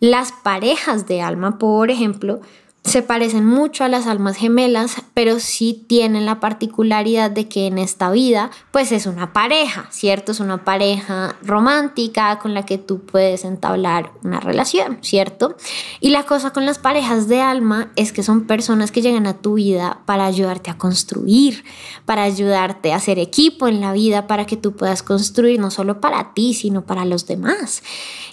Las 0.00 0.32
parejas 0.32 1.06
de 1.06 1.22
alma, 1.22 1.56
por 1.58 1.90
ejemplo, 1.90 2.42
se 2.84 3.00
parecen 3.00 3.46
mucho 3.46 3.82
a 3.82 3.88
las 3.88 4.06
almas 4.06 4.36
gemelas, 4.36 4.96
pero 5.14 5.40
sí 5.40 5.84
tienen 5.88 6.26
la 6.26 6.38
particularidad 6.38 7.30
de 7.30 7.48
que 7.48 7.66
en 7.66 7.78
esta 7.78 8.10
vida, 8.10 8.50
pues 8.72 8.92
es 8.92 9.06
una 9.06 9.32
pareja, 9.32 9.88
¿cierto? 9.90 10.32
Es 10.32 10.40
una 10.40 10.64
pareja 10.64 11.34
romántica 11.42 12.38
con 12.38 12.52
la 12.52 12.66
que 12.66 12.76
tú 12.76 13.00
puedes 13.00 13.44
entablar 13.44 14.12
una 14.22 14.38
relación, 14.38 14.98
¿cierto? 15.00 15.56
Y 16.00 16.10
la 16.10 16.24
cosa 16.24 16.50
con 16.50 16.66
las 16.66 16.78
parejas 16.78 17.26
de 17.26 17.40
alma 17.40 17.90
es 17.96 18.12
que 18.12 18.22
son 18.22 18.46
personas 18.46 18.92
que 18.92 19.00
llegan 19.00 19.26
a 19.26 19.38
tu 19.38 19.54
vida 19.54 20.02
para 20.04 20.26
ayudarte 20.26 20.70
a 20.70 20.76
construir, 20.76 21.64
para 22.04 22.24
ayudarte 22.24 22.92
a 22.92 22.96
hacer 22.96 23.18
equipo 23.18 23.66
en 23.66 23.80
la 23.80 23.94
vida, 23.94 24.26
para 24.26 24.44
que 24.44 24.58
tú 24.58 24.76
puedas 24.76 25.02
construir 25.02 25.58
no 25.58 25.70
solo 25.70 26.00
para 26.02 26.34
ti, 26.34 26.52
sino 26.52 26.84
para 26.84 27.06
los 27.06 27.26
demás. 27.26 27.82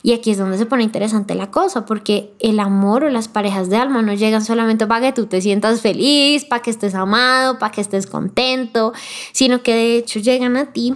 Y 0.03 0.11
aquí 0.11 0.31
es 0.31 0.37
donde 0.37 0.57
se 0.57 0.65
pone 0.65 0.83
interesante 0.83 1.35
la 1.35 1.51
cosa, 1.51 1.85
porque 1.85 2.33
el 2.39 2.59
amor 2.59 3.05
o 3.05 3.09
las 3.09 3.29
parejas 3.29 3.69
de 3.69 3.77
alma 3.77 4.01
no 4.01 4.13
llegan 4.13 4.40
solamente 4.43 4.87
para 4.87 5.07
que 5.07 5.13
tú 5.13 5.25
te 5.25 5.41
sientas 5.41 5.81
feliz, 5.81 6.45
para 6.45 6.61
que 6.61 6.69
estés 6.69 6.95
amado, 6.95 7.59
para 7.59 7.71
que 7.71 7.81
estés 7.81 8.07
contento, 8.07 8.93
sino 9.31 9.63
que 9.63 9.73
de 9.73 9.97
hecho 9.97 10.19
llegan 10.19 10.57
a 10.57 10.73
ti 10.73 10.95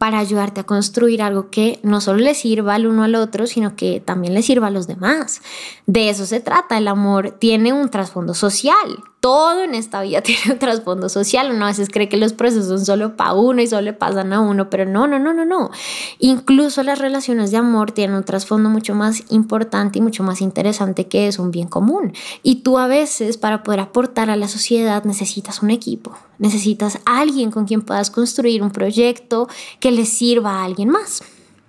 para 0.00 0.18
ayudarte 0.18 0.62
a 0.62 0.64
construir 0.64 1.20
algo 1.20 1.50
que 1.50 1.78
no 1.82 2.00
solo 2.00 2.20
le 2.20 2.32
sirva 2.34 2.74
al 2.74 2.86
uno 2.86 3.04
al 3.04 3.14
otro, 3.14 3.46
sino 3.46 3.76
que 3.76 4.00
también 4.00 4.32
le 4.32 4.40
sirva 4.40 4.68
a 4.68 4.70
los 4.70 4.86
demás. 4.86 5.42
De 5.86 6.08
eso 6.08 6.24
se 6.24 6.40
trata, 6.40 6.78
el 6.78 6.88
amor 6.88 7.32
tiene 7.38 7.74
un 7.74 7.90
trasfondo 7.90 8.32
social 8.32 9.04
todo 9.20 9.62
en 9.62 9.74
esta 9.74 10.00
vida 10.02 10.22
tiene 10.22 10.52
un 10.52 10.58
trasfondo 10.58 11.08
social. 11.08 11.52
Uno 11.54 11.66
a 11.66 11.68
veces 11.68 11.88
cree 11.90 12.08
que 12.08 12.16
los 12.16 12.32
procesos 12.32 12.66
son 12.66 12.84
solo 12.84 13.16
para 13.16 13.34
uno 13.34 13.62
y 13.62 13.66
solo 13.66 13.82
le 13.82 13.92
pasan 13.92 14.32
a 14.32 14.40
uno, 14.40 14.70
pero 14.70 14.86
no, 14.86 15.06
no, 15.06 15.18
no, 15.18 15.32
no, 15.32 15.44
no. 15.44 15.70
Incluso 16.18 16.82
las 16.82 16.98
relaciones 16.98 17.50
de 17.50 17.58
amor 17.58 17.92
tienen 17.92 18.16
un 18.16 18.24
trasfondo 18.24 18.68
mucho 18.68 18.94
más 18.94 19.22
importante 19.30 19.98
y 19.98 20.02
mucho 20.02 20.22
más 20.22 20.40
interesante 20.40 21.06
que 21.06 21.28
es 21.28 21.38
un 21.38 21.50
bien 21.50 21.68
común. 21.68 22.12
Y 22.42 22.56
tú 22.56 22.78
a 22.78 22.86
veces 22.86 23.36
para 23.36 23.62
poder 23.62 23.80
aportar 23.80 24.30
a 24.30 24.36
la 24.36 24.48
sociedad 24.48 25.04
necesitas 25.04 25.62
un 25.62 25.70
equipo, 25.70 26.16
necesitas 26.38 26.98
alguien 27.04 27.50
con 27.50 27.66
quien 27.66 27.82
puedas 27.82 28.10
construir 28.10 28.62
un 28.62 28.70
proyecto 28.70 29.48
que 29.78 29.90
le 29.90 30.06
sirva 30.06 30.60
a 30.60 30.64
alguien 30.64 30.88
más. 30.88 31.22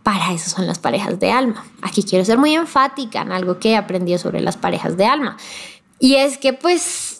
Para 0.03 0.33
eso 0.33 0.49
son 0.49 0.65
las 0.65 0.79
parejas 0.79 1.19
de 1.19 1.31
alma. 1.31 1.63
Aquí 1.83 2.01
quiero 2.01 2.25
ser 2.25 2.39
muy 2.39 2.55
enfática 2.55 3.21
en 3.21 3.31
algo 3.31 3.59
que 3.59 3.71
he 3.71 3.75
aprendido 3.75 4.17
sobre 4.17 4.41
las 4.41 4.57
parejas 4.57 4.97
de 4.97 5.05
alma. 5.05 5.37
Y 5.99 6.15
es 6.15 6.39
que 6.39 6.53
pues 6.53 7.10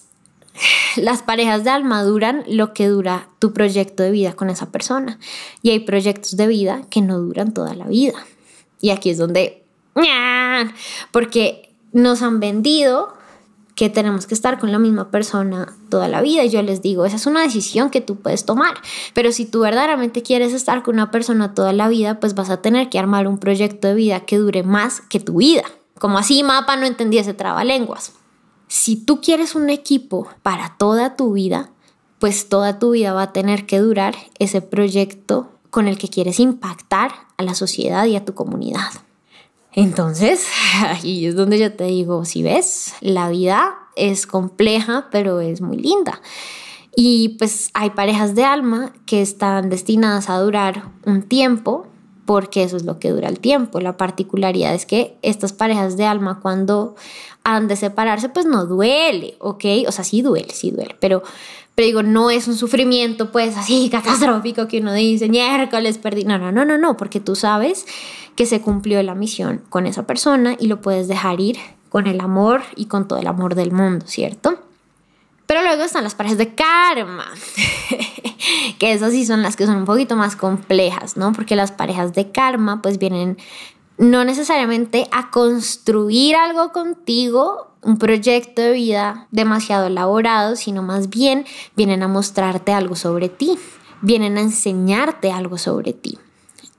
las 0.95 1.21
parejas 1.23 1.63
de 1.63 1.69
alma 1.69 2.03
duran 2.03 2.43
lo 2.47 2.73
que 2.73 2.87
dura 2.87 3.29
tu 3.39 3.53
proyecto 3.53 4.03
de 4.03 4.11
vida 4.11 4.33
con 4.33 4.49
esa 4.49 4.71
persona. 4.71 5.19
Y 5.61 5.71
hay 5.71 5.79
proyectos 5.79 6.37
de 6.37 6.47
vida 6.47 6.81
que 6.89 7.01
no 7.01 7.19
duran 7.19 7.53
toda 7.53 7.73
la 7.73 7.85
vida. 7.85 8.25
Y 8.79 8.89
aquí 8.89 9.09
es 9.09 9.17
donde... 9.17 9.63
Porque 11.11 11.73
nos 11.91 12.21
han 12.21 12.39
vendido 12.39 13.13
que 13.75 13.89
tenemos 13.89 14.27
que 14.27 14.33
estar 14.33 14.59
con 14.59 14.71
la 14.71 14.79
misma 14.79 15.09
persona 15.09 15.75
toda 15.89 16.07
la 16.07 16.21
vida. 16.21 16.43
Y 16.43 16.49
yo 16.49 16.61
les 16.61 16.81
digo, 16.81 17.05
esa 17.05 17.15
es 17.15 17.25
una 17.25 17.41
decisión 17.41 17.89
que 17.89 18.01
tú 18.01 18.17
puedes 18.17 18.45
tomar. 18.45 18.75
Pero 19.13 19.31
si 19.31 19.45
tú 19.45 19.61
verdaderamente 19.61 20.21
quieres 20.21 20.53
estar 20.53 20.83
con 20.83 20.95
una 20.95 21.09
persona 21.09 21.53
toda 21.53 21.73
la 21.73 21.87
vida, 21.87 22.19
pues 22.19 22.35
vas 22.35 22.49
a 22.49 22.61
tener 22.61 22.89
que 22.89 22.99
armar 22.99 23.27
un 23.27 23.39
proyecto 23.39 23.87
de 23.87 23.95
vida 23.95 24.19
que 24.21 24.37
dure 24.37 24.63
más 24.63 25.01
que 25.01 25.19
tu 25.19 25.37
vida. 25.37 25.63
Como 25.97 26.17
así 26.17 26.43
mapa 26.43 26.75
no 26.75 26.85
entendía 26.85 27.21
ese 27.21 27.33
trabalenguas. 27.33 28.13
Si 28.71 28.95
tú 28.95 29.19
quieres 29.19 29.53
un 29.53 29.69
equipo 29.69 30.29
para 30.43 30.77
toda 30.77 31.17
tu 31.17 31.33
vida, 31.33 31.71
pues 32.19 32.47
toda 32.47 32.79
tu 32.79 32.91
vida 32.91 33.11
va 33.11 33.23
a 33.23 33.33
tener 33.33 33.65
que 33.65 33.79
durar 33.79 34.15
ese 34.39 34.61
proyecto 34.61 35.49
con 35.69 35.89
el 35.89 35.97
que 35.97 36.07
quieres 36.07 36.39
impactar 36.39 37.11
a 37.35 37.43
la 37.43 37.53
sociedad 37.53 38.05
y 38.05 38.15
a 38.15 38.23
tu 38.23 38.33
comunidad. 38.33 38.87
Entonces, 39.73 40.47
ahí 40.85 41.25
es 41.25 41.35
donde 41.35 41.59
yo 41.59 41.73
te 41.73 41.83
digo, 41.83 42.23
si 42.23 42.43
ves, 42.43 42.93
la 43.01 43.27
vida 43.27 43.75
es 43.97 44.25
compleja, 44.25 45.09
pero 45.11 45.41
es 45.41 45.59
muy 45.59 45.75
linda. 45.75 46.21
Y 46.95 47.35
pues 47.39 47.71
hay 47.73 47.89
parejas 47.89 48.35
de 48.35 48.45
alma 48.45 48.93
que 49.05 49.21
están 49.21 49.69
destinadas 49.69 50.29
a 50.29 50.39
durar 50.39 50.93
un 51.05 51.23
tiempo, 51.23 51.87
porque 52.25 52.63
eso 52.63 52.77
es 52.77 52.83
lo 52.83 52.99
que 52.99 53.09
dura 53.09 53.27
el 53.27 53.39
tiempo. 53.39 53.79
La 53.79 53.97
particularidad 53.97 54.73
es 54.73 54.85
que 54.85 55.17
estas 55.21 55.53
parejas 55.53 55.97
de 55.97 56.05
alma 56.05 56.39
cuando 56.41 56.95
han 57.43 57.67
de 57.67 57.75
separarse, 57.75 58.29
pues 58.29 58.45
no 58.45 58.65
duele, 58.65 59.35
¿ok? 59.39 59.65
O 59.87 59.91
sea, 59.91 60.03
sí 60.03 60.21
duele, 60.21 60.49
sí 60.53 60.71
duele, 60.71 60.95
pero, 60.99 61.23
pero 61.75 61.85
digo, 61.85 62.03
no 62.03 62.29
es 62.29 62.47
un 62.47 62.55
sufrimiento 62.55 63.31
pues 63.31 63.57
así 63.57 63.89
catastrófico 63.91 64.67
que 64.67 64.79
uno 64.79 64.93
dice, 64.93 65.29
miércoles 65.29 65.97
perdí. 65.97 66.23
No, 66.23 66.37
no, 66.37 66.51
no, 66.51 66.65
no, 66.65 66.77
no, 66.77 66.97
porque 66.97 67.19
tú 67.19 67.35
sabes 67.35 67.85
que 68.35 68.45
se 68.45 68.61
cumplió 68.61 69.01
la 69.03 69.15
misión 69.15 69.61
con 69.69 69.87
esa 69.87 70.05
persona 70.05 70.55
y 70.59 70.67
lo 70.67 70.81
puedes 70.81 71.07
dejar 71.07 71.39
ir 71.39 71.57
con 71.89 72.07
el 72.07 72.21
amor 72.21 72.61
y 72.75 72.85
con 72.85 73.07
todo 73.07 73.19
el 73.19 73.27
amor 73.27 73.55
del 73.55 73.71
mundo, 73.71 74.05
¿cierto? 74.07 74.59
Pero 75.51 75.63
luego 75.63 75.83
están 75.83 76.05
las 76.05 76.15
parejas 76.15 76.37
de 76.37 76.55
karma, 76.55 77.25
que 78.79 78.93
esas 78.93 79.11
sí 79.11 79.25
son 79.25 79.43
las 79.43 79.57
que 79.57 79.65
son 79.65 79.75
un 79.75 79.83
poquito 79.83 80.15
más 80.15 80.37
complejas, 80.37 81.17
¿no? 81.17 81.33
Porque 81.33 81.57
las 81.57 81.73
parejas 81.73 82.13
de 82.13 82.31
karma 82.31 82.81
pues 82.81 82.97
vienen 82.97 83.37
no 83.97 84.23
necesariamente 84.23 85.09
a 85.11 85.29
construir 85.29 86.37
algo 86.37 86.71
contigo, 86.71 87.67
un 87.81 87.97
proyecto 87.97 88.61
de 88.61 88.71
vida 88.71 89.27
demasiado 89.31 89.87
elaborado, 89.87 90.55
sino 90.55 90.83
más 90.83 91.09
bien 91.09 91.45
vienen 91.75 92.01
a 92.01 92.07
mostrarte 92.07 92.71
algo 92.71 92.95
sobre 92.95 93.27
ti, 93.27 93.59
vienen 94.01 94.37
a 94.37 94.41
enseñarte 94.43 95.33
algo 95.33 95.57
sobre 95.57 95.91
ti. 95.91 96.17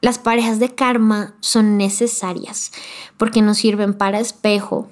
Las 0.00 0.18
parejas 0.18 0.61
de 0.61 0.74
karma 0.74 1.35
son 1.40 1.76
necesarias 1.76 2.72
porque 3.18 3.42
nos 3.42 3.58
sirven 3.58 3.92
para 3.92 4.18
espejo 4.18 4.88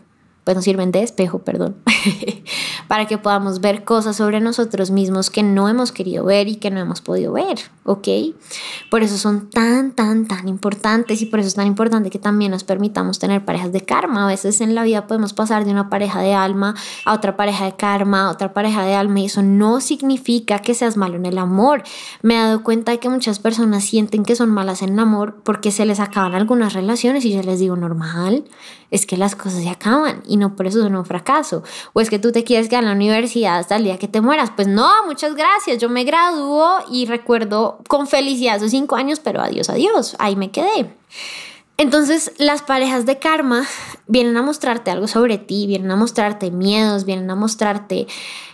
pues 0.51 0.57
nos 0.57 0.65
sirven 0.65 0.91
de 0.91 1.05
espejo, 1.05 1.39
perdón, 1.39 1.77
para 2.89 3.07
que 3.07 3.19
podamos 3.19 3.61
ver 3.61 3.85
cosas 3.85 4.17
sobre 4.17 4.41
nosotros 4.41 4.91
mismos 4.91 5.31
que 5.31 5.45
no 5.45 5.69
hemos 5.69 5.93
querido 5.93 6.25
ver 6.25 6.49
y 6.49 6.57
que 6.57 6.73
no 6.73 6.81
hemos 6.81 7.01
podido 7.01 7.33
ver, 7.33 7.61
¿ok? 7.85 8.09
Por 8.91 9.05
eso 9.05 9.17
son 9.17 9.49
tan, 9.49 9.93
tan, 9.93 10.27
tan 10.27 10.49
importantes 10.49 11.23
y 11.23 11.27
por 11.27 11.39
eso 11.39 11.47
es 11.47 11.55
tan 11.55 11.69
importante 11.69 12.11
que 12.11 12.19
también 12.19 12.51
nos 12.51 12.65
permitamos 12.65 13.21
tener 13.21 13.45
parejas 13.45 13.71
de 13.71 13.83
karma. 13.83 14.25
A 14.25 14.27
veces 14.27 14.61
en 14.61 14.75
la 14.75 14.83
vida 14.83 15.07
podemos 15.07 15.35
pasar 15.35 15.65
de 15.65 15.71
una 15.71 15.89
pareja 15.89 16.21
de 16.21 16.35
alma 16.35 16.75
a 17.05 17.15
otra 17.15 17.37
pareja 17.37 17.67
de 17.67 17.77
karma, 17.77 18.27
a 18.27 18.31
otra 18.33 18.53
pareja 18.53 18.83
de 18.83 18.95
alma 18.95 19.21
y 19.21 19.27
eso 19.27 19.43
no 19.43 19.81
significa 19.81 20.59
que 20.59 20.75
seas 20.75 20.97
malo 20.97 21.15
en 21.15 21.27
el 21.27 21.39
amor. 21.39 21.85
Me 22.23 22.35
he 22.35 22.39
dado 22.39 22.65
cuenta 22.65 22.91
de 22.91 22.99
que 22.99 23.09
muchas 23.09 23.39
personas 23.39 23.85
sienten 23.85 24.25
que 24.25 24.35
son 24.35 24.51
malas 24.51 24.83
en 24.83 24.95
el 24.95 24.99
amor 24.99 25.43
porque 25.45 25.71
se 25.71 25.87
les 25.87 26.01
acaban 26.01 26.35
algunas 26.35 26.73
relaciones 26.73 27.25
y 27.25 27.33
yo 27.33 27.41
les 27.41 27.61
digo 27.61 27.77
normal, 27.77 28.47
es 28.91 29.07
que 29.07 29.17
las 29.17 29.37
cosas 29.37 29.63
se 29.63 29.69
acaban 29.69 30.23
y 30.27 30.37
no 30.41 30.57
por 30.57 30.67
eso 30.67 30.83
son 30.83 30.97
un 30.97 31.05
fracaso. 31.05 31.63
O 31.93 32.01
es 32.01 32.11
que 32.11 32.19
tú 32.19 32.33
te 32.33 32.43
quieres 32.43 32.69
quedar 32.69 32.83
en 32.83 32.89
la 32.89 32.97
universidad 32.97 33.59
hasta 33.59 33.77
el 33.77 33.85
día 33.85 33.99
que 33.99 34.09
te 34.09 34.21
mueras. 34.21 34.51
Pues 34.51 34.67
no, 34.67 34.91
muchas 35.07 35.37
gracias. 35.37 35.79
Yo 35.79 35.89
me 35.89 36.03
graduó 36.05 36.79
y 36.91 37.07
recuerdo 37.07 37.79
con 37.87 38.09
felicidad 38.09 38.57
esos 38.57 38.73
cinco 38.73 38.97
años, 38.97 39.21
pero 39.21 39.41
adiós, 39.41 39.71
adiós. 39.71 40.17
Ahí 40.19 40.35
me 40.35 40.51
quedé. 40.51 40.91
Entonces 41.81 42.33
las 42.37 42.61
parejas 42.61 43.07
de 43.07 43.19
karma 43.19 43.67
vienen 44.07 44.37
a 44.37 44.43
mostrarte 44.43 44.91
algo 44.91 45.09
sobre 45.09 45.39
ti, 45.39 45.67
vienen 45.67 45.91
a 45.91 45.97
mostrarte 45.97 46.51
miedos, 46.51 47.07
vienen 47.07 47.31
a 47.31 47.35
mostrarte 47.35 48.07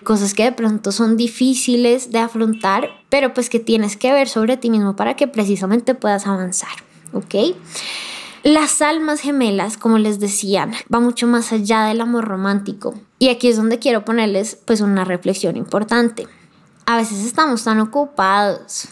cosas 0.05 0.33
que 0.33 0.45
de 0.45 0.53
pronto 0.53 0.93
son 0.93 1.17
difíciles 1.17 2.13
de 2.13 2.21
afrontar, 2.21 2.89
pero 3.09 3.35
pues 3.35 3.51
que 3.51 3.59
tienes 3.59 3.97
que 3.97 4.13
ver 4.13 4.29
sobre 4.29 4.57
ti 4.57 4.71
mismo 4.71 4.95
para 4.95 5.17
que 5.17 5.27
precisamente 5.27 5.97
puedas 5.97 6.29
avanzar, 6.29 6.71
¿ok? 7.15 7.57
Las 8.47 8.81
almas 8.81 9.23
gemelas, 9.23 9.77
como 9.77 9.99
les 9.99 10.21
decían, 10.21 10.71
va 10.95 11.01
mucho 11.01 11.27
más 11.27 11.53
allá 11.53 11.87
del 11.87 12.01
amor 12.01 12.27
romántico. 12.27 12.95
Y 13.19 13.31
aquí 13.31 13.49
es 13.49 13.57
donde 13.57 13.81
quiero 13.81 14.05
ponerles 14.05 14.57
pues 14.65 14.81
una 14.81 15.05
reflexión 15.05 15.57
importante. 15.57 16.29
A 16.87 16.97
veces 16.97 17.27
estamos 17.27 17.65
tan 17.65 17.81
ocupados 17.81 18.91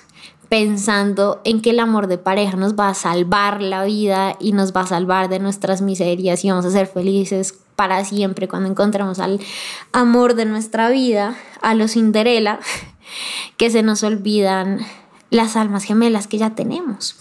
pensando 0.48 1.40
en 1.44 1.62
que 1.62 1.70
el 1.70 1.78
amor 1.78 2.08
de 2.08 2.18
pareja 2.18 2.56
nos 2.56 2.74
va 2.74 2.88
a 2.88 2.94
salvar 2.94 3.62
la 3.62 3.84
vida 3.84 4.34
y 4.40 4.50
nos 4.50 4.72
va 4.72 4.80
a 4.80 4.86
salvar 4.88 5.28
de 5.28 5.38
nuestras 5.38 5.82
miserias 5.82 6.44
y 6.44 6.50
vamos 6.50 6.64
a 6.64 6.72
ser 6.72 6.88
felices 6.88 7.54
para 7.76 8.04
siempre 8.04 8.48
cuando 8.48 8.68
encontremos 8.68 9.20
al 9.20 9.38
amor 9.92 10.34
de 10.34 10.46
nuestra 10.46 10.90
vida, 10.90 11.36
a 11.62 11.76
los 11.76 11.92
Cinderella, 11.92 12.58
que 13.56 13.70
se 13.70 13.84
nos 13.84 14.02
olvidan 14.02 14.80
las 15.30 15.54
almas 15.54 15.84
gemelas 15.84 16.26
que 16.26 16.38
ya 16.38 16.56
tenemos. 16.56 17.16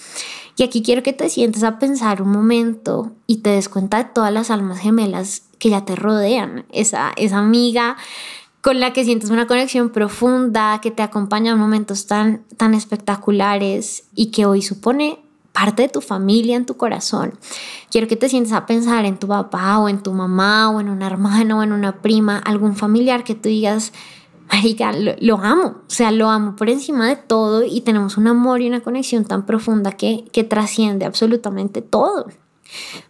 Y 0.56 0.64
aquí 0.64 0.84
quiero 0.84 1.04
que 1.04 1.14
te 1.14 1.30
sientes 1.30 1.64
a 1.64 1.80
pensar 1.80 2.22
un 2.22 2.32
momento 2.32 3.12
y 3.28 3.38
te 3.38 3.52
des 3.52 3.70
cuenta 3.70 3.98
de 3.98 4.10
todas 4.14 4.32
las 4.32 4.52
almas 4.52 4.80
gemelas 4.80 5.44
que 5.58 5.70
ya 5.70 5.86
te 5.86 5.96
rodean, 5.96 6.66
esa, 6.72 7.12
esa 7.16 7.40
amiga 7.40 7.98
con 8.64 8.80
la 8.80 8.94
que 8.94 9.04
sientes 9.04 9.30
una 9.30 9.46
conexión 9.46 9.90
profunda, 9.90 10.80
que 10.82 10.90
te 10.90 11.04
acompaña 11.04 11.52
en 11.52 11.60
momentos 11.60 12.08
tan, 12.08 12.44
tan 12.56 12.74
espectaculares 12.74 14.06
y 14.16 14.28
que 14.28 14.46
hoy 14.46 14.62
supone 14.62 15.20
parte 15.52 15.84
de 15.84 15.90
tu 15.90 16.00
familia, 16.00 16.56
en 16.56 16.66
tu 16.66 16.78
corazón. 16.78 17.38
Quiero 17.92 18.08
que 18.08 18.16
te 18.16 18.30
sientes 18.30 18.54
a 18.54 18.66
pensar 18.66 19.04
en 19.04 19.18
tu 19.18 19.28
papá 19.28 19.80
o 19.80 19.90
en 19.90 20.02
tu 20.02 20.14
mamá 20.14 20.70
o 20.70 20.80
en 20.80 20.88
un 20.88 21.02
hermano 21.02 21.60
o 21.60 21.64
en 21.64 21.74
una 21.74 22.02
prima, 22.02 22.38
algún 22.38 22.78
familiar 22.78 23.26
que 23.26 23.36
tú 23.36 23.50
digas, 23.50 23.92
marica, 24.54 24.92
lo, 24.94 25.38
amo, 25.38 25.82
o 25.88 25.90
sea, 25.90 26.12
lo 26.12 26.30
amo 26.30 26.56
por 26.56 26.70
encima 26.70 27.08
de 27.08 27.16
todo 27.16 27.64
y 27.64 27.82
tenemos 27.82 28.18
un 28.18 28.28
amor 28.28 28.62
y 28.62 28.68
una 28.68 28.82
conexión 28.82 29.26
tan 29.26 29.46
profunda 29.46 29.94
que, 29.94 30.26
que 30.32 30.44
trasciende 30.44 31.06
absolutamente 31.06 31.82
todo. 31.82 32.28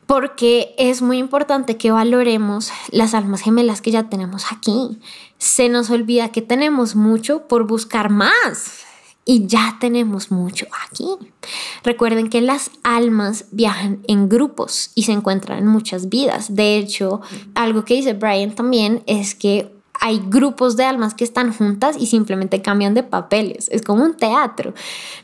Porque 0.07 0.75
es 0.77 1.01
muy 1.01 1.17
importante 1.17 1.77
que 1.77 1.91
valoremos 1.91 2.71
las 2.91 3.13
almas 3.13 3.41
gemelas 3.41 3.81
que 3.81 3.91
ya 3.91 4.09
tenemos 4.09 4.51
aquí. 4.51 4.99
Se 5.37 5.69
nos 5.69 5.89
olvida 5.89 6.29
que 6.29 6.41
tenemos 6.41 6.95
mucho 6.95 7.47
por 7.47 7.65
buscar 7.65 8.09
más 8.09 8.85
y 9.25 9.47
ya 9.47 9.77
tenemos 9.79 10.31
mucho 10.31 10.67
aquí. 10.85 11.07
Recuerden 11.83 12.29
que 12.29 12.41
las 12.41 12.71
almas 12.83 13.45
viajan 13.51 14.01
en 14.07 14.27
grupos 14.27 14.91
y 14.95 15.03
se 15.03 15.13
encuentran 15.13 15.59
en 15.59 15.67
muchas 15.67 16.09
vidas. 16.09 16.55
De 16.55 16.77
hecho, 16.77 17.21
algo 17.55 17.85
que 17.85 17.95
dice 17.95 18.13
Brian 18.13 18.53
también 18.53 19.03
es 19.07 19.35
que 19.35 19.72
hay 20.05 20.21
grupos 20.21 20.75
de 20.75 20.83
almas 20.83 21.13
que 21.13 21.23
están 21.23 21.53
juntas 21.53 21.95
y 21.97 22.07
simplemente 22.07 22.61
cambian 22.61 22.93
de 22.93 23.03
papeles. 23.03 23.69
Es 23.71 23.81
como 23.83 24.03
un 24.03 24.17
teatro, 24.17 24.73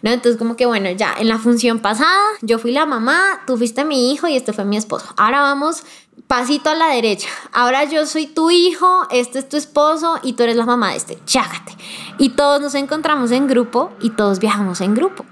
¿no? 0.02 0.10
Entonces 0.10 0.39
como 0.39 0.56
que 0.56 0.65
bueno, 0.65 0.89
ya 0.92 1.13
en 1.20 1.28
la 1.28 1.38
función 1.38 1.80
pasada 1.80 2.18
yo 2.42 2.60
fui 2.60 2.72
la 2.72 2.86
mamá, 2.86 3.42
tú 3.46 3.58
fuiste 3.58 3.84
mi 3.84 4.13
hijo 4.13 4.30
y 4.30 4.38
este 4.38 4.54
fue 4.54 4.63
mi 4.63 4.78
esposo. 4.78 5.08
Ahora 5.18 5.42
vamos 5.42 5.84
pasito 6.28 6.70
a 6.70 6.76
la 6.76 6.88
derecha. 6.88 7.28
Ahora 7.52 7.84
yo 7.84 8.06
soy 8.06 8.28
tu 8.28 8.52
hijo, 8.52 9.06
este 9.12 9.39
es 9.39 9.50
tu 9.50 9.58
esposo 9.58 10.18
y 10.24 10.32
tú 10.32 10.44
eres 10.44 10.56
la 10.56 10.65
mamá 10.65 10.92
de 10.92 10.96
este. 10.96 11.20
Chágate. 11.26 11.74
Y 12.18 12.30
todos 12.30 12.62
nos 12.62 12.74
encontramos 12.74 13.32
en 13.32 13.48
grupo 13.48 13.92
y 14.00 14.12
todos 14.12 14.39
viajamos 14.39 14.80
en 14.80 14.96
grupo. 14.96 15.26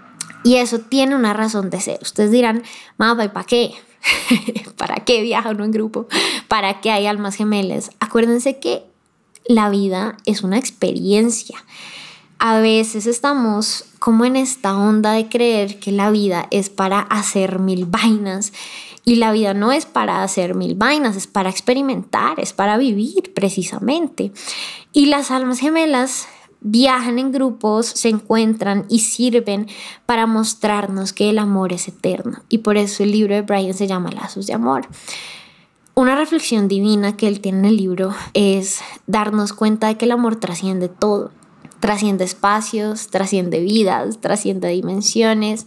Y 0.44 0.58
eso 0.58 0.80
tiene 0.80 1.16
una 1.16 1.34
razón 1.34 1.70
de 1.70 1.80
ser. 1.80 2.00
Ustedes 2.02 2.32
dirán, 2.32 2.64
mamá, 2.98 3.24
¿y 3.24 3.28
para 3.30 3.46
qué? 3.46 3.74
¿Para 4.76 4.96
qué 5.06 5.22
viaja 5.22 5.52
uno 5.52 5.64
en 5.64 5.72
grupo? 5.72 6.08
¿Para 6.50 6.82
qué 6.82 6.92
hay 6.92 7.06
almas 7.06 7.36
gemelas? 7.36 7.92
Acuérdense 8.02 8.60
que 8.60 8.84
la 9.48 9.70
vida 9.70 10.18
es 10.26 10.44
una 10.44 10.58
experiencia. 10.58 11.58
A 12.40 12.60
veces 12.60 13.08
estamos 13.08 13.86
como 14.00 14.26
en 14.26 14.36
esta 14.36 14.78
onda 14.78 15.14
de 15.14 15.28
creer 15.28 15.80
que 15.80 15.92
la 15.92 16.12
vida 16.12 16.48
es 16.52 16.70
para 16.70 17.00
hacer 17.00 17.60
mil 17.60 17.86
vainas 17.86 18.54
y 19.06 19.16
la 19.16 19.32
vida 19.32 19.54
no 19.54 19.72
es 19.72 19.86
para 19.86 20.22
hacer 20.22 20.54
mil 20.54 20.76
vainas, 20.76 21.16
es 21.16 21.28
para 21.28 21.50
experimentar, 21.50 22.40
es 22.40 22.54
para 22.54 22.78
vivir 22.78 23.34
precisamente. 23.34 24.32
Y 24.94 25.08
las 25.08 25.32
almas 25.32 25.60
gemelas 25.60 26.28
viajan 26.60 27.18
en 27.18 27.32
grupos, 27.32 27.86
se 27.88 28.10
encuentran 28.10 28.86
y 28.90 29.00
sirven 29.00 29.68
para 30.06 30.28
mostrarnos 30.28 31.14
que 31.14 31.30
el 31.30 31.40
amor 31.40 31.74
es 31.74 31.88
eterno. 31.88 32.44
Y 32.50 32.60
por 32.60 32.78
eso 32.78 33.04
el 33.04 33.12
libro 33.12 33.34
de 33.34 33.42
Brian 33.42 33.74
se 33.74 33.88
llama 33.88 34.12
Lazos 34.12 34.48
de 34.48 34.54
Amor. 34.54 34.88
Una 35.98 36.16
reflexión 36.16 36.68
divina 36.68 37.18
que 37.18 37.28
él 37.28 37.40
tiene 37.42 37.58
en 37.58 37.66
el 37.66 37.78
libro 37.78 38.14
es 38.36 38.82
darnos 39.08 39.52
cuenta 39.52 39.88
de 39.88 39.98
que 39.98 40.06
el 40.06 40.12
amor 40.12 40.36
trasciende 40.36 40.90
todo, 40.90 41.32
trasciende 41.80 42.24
espacios, 42.24 43.08
trasciende 43.08 43.62
vidas, 43.62 44.22
trasciende 44.22 44.68
dimensiones. 44.68 45.66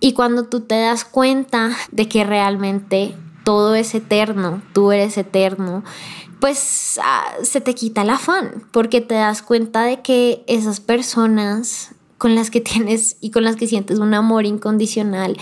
Y 0.00 0.14
cuando 0.14 0.44
tú 0.44 0.60
te 0.60 0.80
das 0.80 1.04
cuenta 1.04 1.76
de 1.90 2.08
que 2.08 2.24
realmente 2.24 3.14
todo 3.44 3.74
es 3.74 3.94
eterno, 3.94 4.62
tú 4.72 4.90
eres 4.90 5.18
eterno, 5.18 5.84
pues 6.40 6.98
ah, 7.04 7.26
se 7.42 7.60
te 7.60 7.74
quita 7.74 8.00
el 8.00 8.08
afán, 8.08 8.66
porque 8.72 9.02
te 9.02 9.16
das 9.16 9.42
cuenta 9.42 9.82
de 9.82 10.00
que 10.00 10.44
esas 10.46 10.80
personas 10.80 11.94
con 12.16 12.34
las 12.34 12.50
que 12.50 12.62
tienes 12.62 13.18
y 13.20 13.30
con 13.32 13.44
las 13.44 13.56
que 13.56 13.66
sientes 13.66 13.98
un 13.98 14.14
amor 14.14 14.46
incondicional 14.46 15.36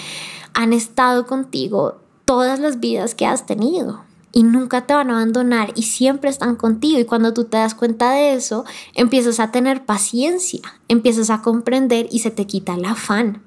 han 0.52 0.72
estado 0.72 1.26
contigo 1.26 1.99
todas 2.30 2.60
las 2.60 2.78
vidas 2.78 3.16
que 3.16 3.26
has 3.26 3.44
tenido 3.44 4.04
y 4.30 4.44
nunca 4.44 4.86
te 4.86 4.94
van 4.94 5.10
a 5.10 5.14
abandonar 5.14 5.72
y 5.74 5.82
siempre 5.82 6.30
están 6.30 6.54
contigo 6.54 7.00
y 7.00 7.04
cuando 7.04 7.34
tú 7.34 7.46
te 7.46 7.56
das 7.56 7.74
cuenta 7.74 8.12
de 8.12 8.34
eso, 8.34 8.64
empiezas 8.94 9.40
a 9.40 9.50
tener 9.50 9.84
paciencia, 9.84 10.60
empiezas 10.86 11.28
a 11.28 11.42
comprender 11.42 12.06
y 12.12 12.20
se 12.20 12.30
te 12.30 12.46
quita 12.46 12.74
el 12.74 12.84
afán. 12.84 13.42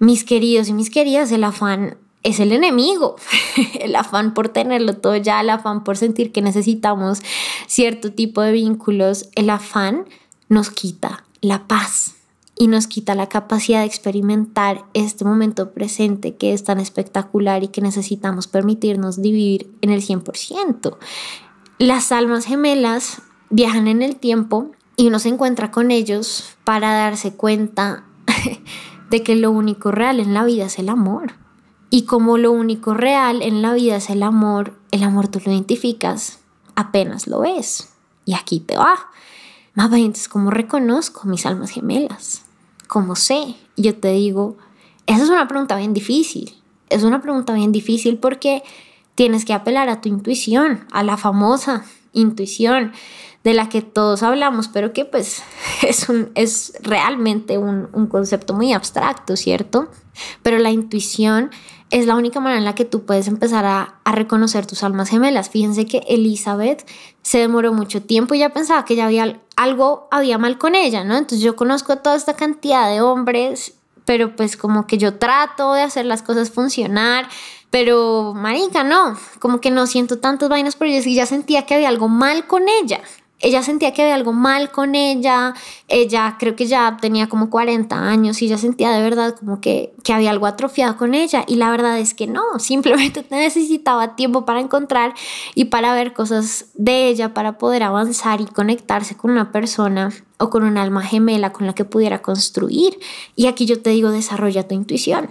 Mis 0.00 0.24
queridos 0.24 0.68
y 0.68 0.72
mis 0.72 0.90
queridas, 0.90 1.30
el 1.30 1.44
afán 1.44 1.98
es 2.24 2.40
el 2.40 2.50
enemigo. 2.50 3.14
el 3.80 3.94
afán 3.94 4.34
por 4.34 4.48
tenerlo 4.48 4.96
todo 4.96 5.14
ya, 5.14 5.40
el 5.40 5.50
afán 5.50 5.84
por 5.84 5.96
sentir 5.96 6.32
que 6.32 6.42
necesitamos 6.42 7.20
cierto 7.68 8.12
tipo 8.12 8.42
de 8.42 8.50
vínculos, 8.50 9.28
el 9.36 9.50
afán 9.50 10.06
nos 10.48 10.70
quita 10.70 11.26
la 11.42 11.68
paz 11.68 12.16
y 12.60 12.66
nos 12.66 12.88
quita 12.88 13.14
la 13.14 13.30
capacidad 13.30 13.80
de 13.80 13.86
experimentar 13.86 14.84
este 14.92 15.24
momento 15.24 15.70
presente 15.70 16.36
que 16.36 16.52
es 16.52 16.62
tan 16.62 16.78
espectacular 16.78 17.64
y 17.64 17.68
que 17.68 17.80
necesitamos 17.80 18.48
permitirnos 18.48 19.18
vivir 19.18 19.74
en 19.80 19.88
el 19.88 20.02
100%. 20.02 20.98
Las 21.78 22.12
almas 22.12 22.44
gemelas 22.44 23.22
viajan 23.48 23.88
en 23.88 24.02
el 24.02 24.16
tiempo 24.16 24.72
y 24.98 25.06
uno 25.06 25.18
se 25.20 25.30
encuentra 25.30 25.70
con 25.70 25.90
ellos 25.90 26.54
para 26.64 26.92
darse 26.92 27.32
cuenta 27.32 28.04
de 29.10 29.22
que 29.22 29.36
lo 29.36 29.50
único 29.52 29.90
real 29.90 30.20
en 30.20 30.34
la 30.34 30.44
vida 30.44 30.66
es 30.66 30.78
el 30.78 30.90
amor. 30.90 31.32
Y 31.88 32.02
como 32.02 32.36
lo 32.36 32.52
único 32.52 32.92
real 32.92 33.40
en 33.40 33.62
la 33.62 33.72
vida 33.72 33.96
es 33.96 34.10
el 34.10 34.22
amor, 34.22 34.74
el 34.90 35.02
amor 35.02 35.28
tú 35.28 35.40
lo 35.42 35.50
identificas 35.50 36.40
apenas 36.74 37.26
lo 37.26 37.40
ves. 37.40 37.88
Y 38.26 38.34
aquí 38.34 38.60
te 38.60 38.76
va. 38.76 38.96
Más 39.72 39.90
entonces, 39.94 40.28
¿cómo 40.28 40.50
reconozco 40.50 41.26
mis 41.26 41.46
almas 41.46 41.70
gemelas? 41.70 42.42
¿Cómo 42.90 43.14
sé? 43.14 43.54
Yo 43.76 43.94
te 43.94 44.08
digo, 44.08 44.56
esa 45.06 45.22
es 45.22 45.30
una 45.30 45.46
pregunta 45.46 45.76
bien 45.76 45.94
difícil. 45.94 46.60
Es 46.88 47.04
una 47.04 47.22
pregunta 47.22 47.54
bien 47.54 47.70
difícil 47.70 48.18
porque 48.18 48.64
tienes 49.14 49.44
que 49.44 49.52
apelar 49.52 49.88
a 49.88 50.00
tu 50.00 50.08
intuición, 50.08 50.88
a 50.90 51.04
la 51.04 51.16
famosa 51.16 51.84
intuición 52.12 52.90
de 53.44 53.54
la 53.54 53.68
que 53.68 53.80
todos 53.80 54.24
hablamos, 54.24 54.66
pero 54.66 54.92
que 54.92 55.04
pues 55.04 55.44
es, 55.82 56.08
un, 56.08 56.32
es 56.34 56.72
realmente 56.82 57.58
un, 57.58 57.88
un 57.92 58.08
concepto 58.08 58.54
muy 58.54 58.72
abstracto, 58.72 59.36
¿cierto? 59.36 59.88
Pero 60.42 60.58
la 60.58 60.72
intuición 60.72 61.50
es 61.90 62.06
la 62.06 62.14
única 62.14 62.40
manera 62.40 62.58
en 62.58 62.64
la 62.64 62.74
que 62.74 62.84
tú 62.84 63.04
puedes 63.04 63.26
empezar 63.28 63.64
a, 63.66 64.00
a, 64.04 64.12
reconocer 64.12 64.66
tus 64.66 64.82
almas 64.82 65.08
gemelas. 65.08 65.50
Fíjense 65.50 65.86
que 65.86 65.98
Elizabeth 66.08 66.88
se 67.22 67.38
demoró 67.38 67.72
mucho 67.72 68.02
tiempo 68.02 68.34
y 68.34 68.38
ya 68.38 68.50
pensaba 68.50 68.84
que 68.84 68.96
ya 68.96 69.06
había 69.06 69.40
algo 69.56 70.08
había 70.10 70.38
mal 70.38 70.56
con 70.56 70.74
ella, 70.74 71.04
¿no? 71.04 71.16
Entonces 71.16 71.40
yo 71.40 71.56
conozco 71.56 71.96
toda 71.98 72.16
esta 72.16 72.34
cantidad 72.34 72.88
de 72.88 73.00
hombres, 73.00 73.74
pero 74.04 74.34
pues 74.34 74.56
como 74.56 74.86
que 74.86 74.98
yo 74.98 75.18
trato 75.18 75.74
de 75.74 75.82
hacer 75.82 76.06
las 76.06 76.22
cosas 76.22 76.50
funcionar, 76.50 77.28
pero 77.70 78.32
marica, 78.34 78.84
no, 78.84 79.18
como 79.38 79.60
que 79.60 79.70
no 79.70 79.86
siento 79.86 80.18
tantas 80.18 80.48
vainas 80.48 80.76
por 80.76 80.86
ella 80.86 81.00
y 81.04 81.14
ya 81.14 81.26
sentía 81.26 81.66
que 81.66 81.74
había 81.74 81.88
algo 81.88 82.08
mal 82.08 82.46
con 82.46 82.68
ella 82.68 83.00
ella 83.40 83.62
sentía 83.62 83.92
que 83.92 84.02
había 84.02 84.14
algo 84.14 84.32
mal 84.32 84.70
con 84.70 84.94
ella, 84.94 85.54
ella 85.88 86.36
creo 86.38 86.56
que 86.56 86.66
ya 86.66 86.98
tenía 87.00 87.28
como 87.28 87.50
40 87.50 87.96
años 87.96 88.40
y 88.42 88.46
ella 88.46 88.58
sentía 88.58 88.90
de 88.90 89.02
verdad 89.02 89.34
como 89.38 89.60
que, 89.60 89.92
que 90.04 90.12
había 90.12 90.30
algo 90.30 90.46
atrofiado 90.46 90.96
con 90.96 91.14
ella 91.14 91.44
y 91.46 91.56
la 91.56 91.70
verdad 91.70 91.98
es 91.98 92.14
que 92.14 92.26
no, 92.26 92.58
simplemente 92.58 93.24
necesitaba 93.30 94.14
tiempo 94.14 94.44
para 94.44 94.60
encontrar 94.60 95.14
y 95.54 95.66
para 95.66 95.94
ver 95.94 96.12
cosas 96.12 96.66
de 96.74 97.08
ella, 97.08 97.34
para 97.34 97.58
poder 97.58 97.82
avanzar 97.82 98.40
y 98.40 98.46
conectarse 98.46 99.16
con 99.16 99.30
una 99.30 99.52
persona 99.52 100.12
o 100.38 100.50
con 100.50 100.62
un 100.62 100.78
alma 100.78 101.02
gemela 101.02 101.52
con 101.52 101.66
la 101.66 101.74
que 101.74 101.84
pudiera 101.84 102.22
construir. 102.22 102.98
Y 103.36 103.46
aquí 103.46 103.66
yo 103.66 103.80
te 103.80 103.90
digo, 103.90 104.10
desarrolla 104.10 104.66
tu 104.66 104.74
intuición. 104.74 105.28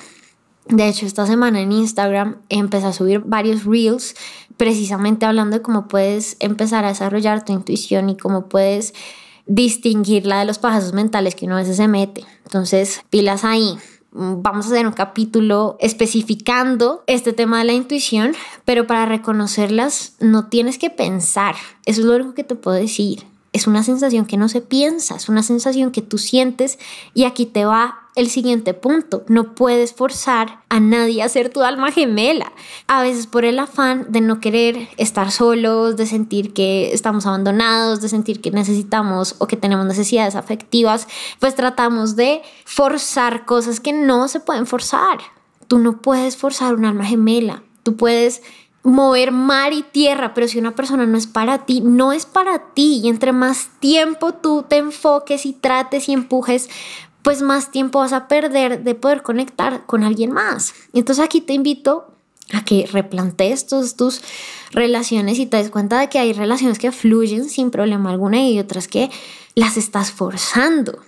De 0.70 0.88
hecho, 0.88 1.08
esta 1.08 1.26
semana 1.26 1.62
en 1.62 1.72
Instagram 1.72 2.38
empecé 2.48 2.86
a 2.86 2.94
subir 2.94 3.22
varios 3.22 3.66
reels 3.66 4.16
precisamente 4.56 5.26
hablando 5.26 5.58
de 5.58 5.64
cómo 5.64 5.88
puedes 5.88 6.38
empezar 6.40 6.86
a 6.86 6.90
desarrollar 6.90 7.44
tu 7.44 7.54
intuición 7.54 8.10
y 8.10 8.18
cómo 8.18 8.50
puedes 8.50 8.94
distinguirla 9.48 10.40
de 10.40 10.46
los 10.46 10.60
pasos 10.60 10.94
mentales 10.94 11.34
que 11.34 11.48
uno 11.48 11.58
a 11.58 11.66
se 11.66 11.88
mete. 11.88 12.24
Entonces, 12.46 13.02
pilas 13.10 13.44
ahí. 13.44 13.78
Vamos 14.12 14.68
a 14.68 14.70
hacer 14.70 14.86
un 14.86 14.94
capítulo 14.94 15.76
especificando 15.80 17.04
este 17.08 17.34
tema 17.34 17.60
de 17.60 17.66
la 17.66 17.74
intuición, 17.74 18.34
pero 18.64 18.86
para 18.86 19.08
reconocerlas 19.08 20.14
no 20.20 20.50
tienes 20.50 20.78
que 20.78 20.92
pensar. 20.92 21.56
Eso 21.86 22.02
es 22.02 22.06
lo 22.06 22.16
único 22.16 22.36
que 22.36 22.44
te 22.44 22.56
puedo 22.56 22.78
decir. 22.78 23.26
Es 23.54 23.66
una 23.66 23.82
sensación 23.82 24.26
que 24.26 24.38
no 24.38 24.50
se 24.50 24.62
piensa, 24.62 25.16
es 25.16 25.30
una 25.30 25.42
sensación 25.42 25.90
que 25.90 26.04
tú 26.04 26.20
sientes 26.20 26.78
y 27.16 27.24
aquí 27.24 27.48
te 27.48 27.66
va 27.66 28.09
el 28.16 28.30
siguiente 28.30 28.74
punto. 28.74 29.24
No 29.28 29.56
puedes 29.56 29.94
forzar 29.94 30.62
a 30.70 30.80
nadie 30.80 31.24
a 31.24 31.30
ser 31.30 31.50
tu 31.50 31.62
alma 31.62 31.92
gemela. 31.92 32.52
A 32.88 33.02
veces 33.02 33.28
por 33.28 33.46
el 33.46 33.60
afán 33.60 34.08
de 34.10 34.22
no 34.22 34.40
querer 34.40 34.90
estar 34.98 35.32
solos, 35.32 35.96
de 35.96 36.06
sentir 36.06 36.54
que 36.54 36.94
estamos 36.94 37.26
abandonados, 37.26 38.02
de 38.02 38.10
sentir 38.10 38.42
que 38.42 38.52
necesitamos 38.52 39.36
o 39.40 39.48
que 39.48 39.58
tenemos 39.58 39.86
necesidades 39.86 40.36
afectivas, 40.36 41.08
pues 41.40 41.56
tratamos 41.56 42.16
de 42.16 42.42
forzar 42.66 43.46
cosas 43.46 43.80
que 43.80 43.94
no 43.94 44.28
se 44.28 44.40
pueden 44.40 44.66
forzar. 44.66 45.20
Tú 45.68 45.80
no 45.80 46.02
puedes 46.02 46.36
forzar 46.36 46.74
un 46.74 46.86
alma 46.86 47.06
gemela. 47.06 47.64
Tú 47.84 47.96
puedes 47.96 48.42
mover 48.84 49.32
mar 49.32 49.74
y 49.74 49.84
tierra, 49.84 50.34
pero 50.34 50.48
si 50.48 50.58
una 50.58 50.72
persona 50.72 51.06
no 51.06 51.18
es 51.18 51.28
para 51.28 51.66
ti, 51.66 51.82
no 51.82 52.12
es 52.12 52.26
para 52.26 52.60
ti. 52.74 53.02
Y 53.04 53.10
entre 53.10 53.34
más 53.34 53.70
tiempo 53.80 54.34
tú 54.34 54.66
te 54.68 54.78
enfoques 54.78 55.46
y 55.46 55.54
trates 55.54 56.10
y 56.10 56.14
empujes 56.14 56.70
pues 57.22 57.42
más 57.42 57.72
tiempo 57.72 58.00
vas 58.00 58.14
a 58.14 58.28
perder 58.28 58.84
de 58.84 58.96
poder 58.96 59.24
conectar 59.24 59.86
con 59.86 60.04
alguien 60.04 60.32
más. 60.32 60.74
Entonces 60.94 61.24
aquí 61.24 61.42
te 61.42 61.54
invito 61.54 62.08
a 62.52 62.64
que 62.64 62.88
replantees 62.92 63.68
tus, 63.68 63.96
tus 63.96 64.22
relaciones 64.72 65.38
y 65.40 65.46
te 65.46 65.58
des 65.58 65.70
cuenta 65.70 66.00
de 66.00 66.10
que 66.10 66.20
hay 66.20 66.34
relaciones 66.34 66.80
que 66.80 66.92
fluyen 66.92 67.50
sin 67.50 67.72
problema 67.72 68.10
alguno 68.10 68.38
y 68.38 68.60
otras 68.60 68.88
que 68.88 69.10
las 69.56 69.78
estás 69.78 70.12
forzando, 70.12 71.00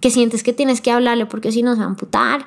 que 0.00 0.10
sientes 0.10 0.42
que 0.42 0.52
tienes 0.52 0.80
que 0.80 0.90
hablarle 0.90 1.26
porque 1.26 1.52
si 1.52 1.62
no 1.62 1.74
se 1.74 1.80
va 1.80 1.86
a 1.86 1.88
amputar, 1.88 2.46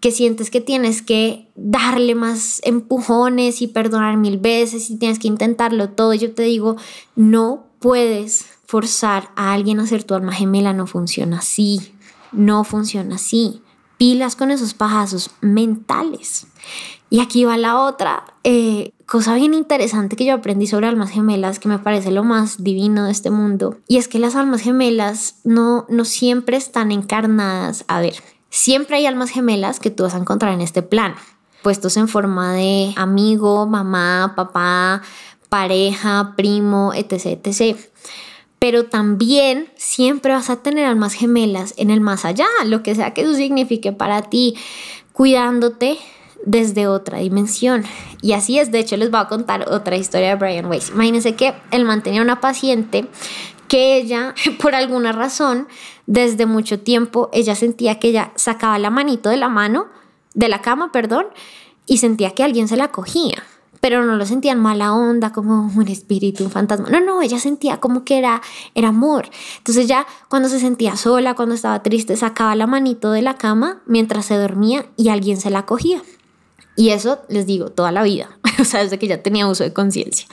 que 0.00 0.10
sientes 0.10 0.50
que 0.50 0.60
tienes 0.60 1.02
que 1.02 1.48
darle 1.54 2.14
más 2.14 2.60
empujones 2.64 3.62
y 3.62 3.68
perdonar 3.68 4.16
mil 4.16 4.38
veces 4.38 4.90
y 4.90 4.98
tienes 4.98 5.18
que 5.18 5.28
intentarlo 5.28 5.90
todo. 5.90 6.14
Yo 6.14 6.32
te 6.32 6.42
digo, 6.42 6.76
no 7.14 7.66
puedes 7.78 8.46
forzar 8.66 9.30
a 9.36 9.52
alguien 9.52 9.80
a 9.80 9.86
ser 9.86 10.04
tu 10.04 10.14
alma 10.14 10.32
gemela, 10.32 10.72
no 10.72 10.86
funciona 10.86 11.38
así. 11.38 11.95
No 12.32 12.64
funciona 12.64 13.16
así. 13.16 13.62
Pilas 13.98 14.36
con 14.36 14.50
esos 14.50 14.74
pajazos 14.74 15.30
mentales. 15.40 16.46
Y 17.08 17.20
aquí 17.20 17.44
va 17.44 17.56
la 17.56 17.80
otra 17.80 18.24
eh, 18.42 18.92
cosa 19.06 19.34
bien 19.34 19.54
interesante 19.54 20.16
que 20.16 20.24
yo 20.24 20.34
aprendí 20.34 20.66
sobre 20.66 20.88
almas 20.88 21.10
gemelas, 21.10 21.58
que 21.58 21.68
me 21.68 21.78
parece 21.78 22.10
lo 22.10 22.24
más 22.24 22.62
divino 22.62 23.04
de 23.04 23.12
este 23.12 23.30
mundo. 23.30 23.78
Y 23.86 23.98
es 23.98 24.08
que 24.08 24.18
las 24.18 24.34
almas 24.34 24.60
gemelas 24.60 25.36
no, 25.44 25.86
no 25.88 26.04
siempre 26.04 26.56
están 26.56 26.90
encarnadas. 26.90 27.84
A 27.86 28.00
ver, 28.00 28.14
siempre 28.50 28.96
hay 28.96 29.06
almas 29.06 29.30
gemelas 29.30 29.78
que 29.80 29.90
tú 29.90 30.02
vas 30.02 30.14
a 30.14 30.18
encontrar 30.18 30.52
en 30.52 30.60
este 30.60 30.82
plan, 30.82 31.14
puestos 31.62 31.96
en 31.96 32.08
forma 32.08 32.52
de 32.54 32.92
amigo, 32.96 33.66
mamá, 33.66 34.34
papá, 34.34 35.02
pareja, 35.48 36.34
primo, 36.36 36.92
etc. 36.92 37.38
etc 37.44 37.78
pero 38.58 38.86
también 38.86 39.68
siempre 39.76 40.32
vas 40.32 40.50
a 40.50 40.62
tener 40.62 40.86
almas 40.86 41.14
gemelas 41.14 41.74
en 41.76 41.90
el 41.90 42.00
más 42.00 42.24
allá, 42.24 42.46
lo 42.64 42.82
que 42.82 42.94
sea 42.94 43.12
que 43.12 43.22
eso 43.22 43.34
signifique 43.34 43.92
para 43.92 44.22
ti, 44.22 44.56
cuidándote 45.12 45.98
desde 46.44 46.86
otra 46.86 47.18
dimensión. 47.18 47.84
Y 48.22 48.32
así 48.32 48.58
es, 48.58 48.72
de 48.72 48.78
hecho 48.78 48.96
les 48.96 49.10
voy 49.10 49.20
a 49.20 49.28
contar 49.28 49.68
otra 49.70 49.96
historia 49.96 50.30
de 50.30 50.34
Brian 50.36 50.66
Weiss. 50.66 50.90
Imagínense 50.90 51.34
que 51.34 51.54
él 51.70 51.84
mantenía 51.84 52.22
una 52.22 52.40
paciente 52.40 53.06
que 53.68 53.96
ella, 53.96 54.34
por 54.60 54.74
alguna 54.74 55.12
razón, 55.12 55.68
desde 56.06 56.46
mucho 56.46 56.80
tiempo, 56.80 57.28
ella 57.32 57.54
sentía 57.54 57.98
que 57.98 58.08
ella 58.08 58.32
sacaba 58.36 58.78
la 58.78 58.90
manito 58.90 59.28
de 59.28 59.36
la 59.36 59.48
mano, 59.48 59.88
de 60.34 60.48
la 60.48 60.62
cama, 60.62 60.92
perdón, 60.92 61.26
y 61.86 61.98
sentía 61.98 62.30
que 62.30 62.42
alguien 62.42 62.68
se 62.68 62.76
la 62.76 62.88
cogía 62.88 63.42
pero 63.86 64.04
no 64.04 64.16
lo 64.16 64.26
sentían 64.26 64.58
mala 64.58 64.92
onda, 64.92 65.30
como 65.30 65.70
un 65.76 65.86
espíritu, 65.86 66.42
un 66.42 66.50
fantasma. 66.50 66.88
No, 66.88 66.98
no, 66.98 67.22
ella 67.22 67.38
sentía 67.38 67.78
como 67.78 68.02
que 68.02 68.18
era, 68.18 68.42
era 68.74 68.88
amor. 68.88 69.30
Entonces 69.58 69.86
ya 69.86 70.08
cuando 70.28 70.48
se 70.48 70.58
sentía 70.58 70.96
sola, 70.96 71.34
cuando 71.34 71.54
estaba 71.54 71.84
triste, 71.84 72.16
sacaba 72.16 72.56
la 72.56 72.66
manito 72.66 73.12
de 73.12 73.22
la 73.22 73.34
cama 73.34 73.82
mientras 73.86 74.26
se 74.26 74.34
dormía 74.34 74.86
y 74.96 75.10
alguien 75.10 75.40
se 75.40 75.50
la 75.50 75.66
cogía. 75.66 76.02
Y 76.74 76.88
eso, 76.88 77.20
les 77.28 77.46
digo, 77.46 77.70
toda 77.70 77.92
la 77.92 78.02
vida, 78.02 78.40
o 78.60 78.64
sea, 78.64 78.82
desde 78.82 78.98
que 78.98 79.06
ya 79.06 79.22
tenía 79.22 79.46
uso 79.46 79.62
de 79.62 79.72
conciencia. 79.72 80.26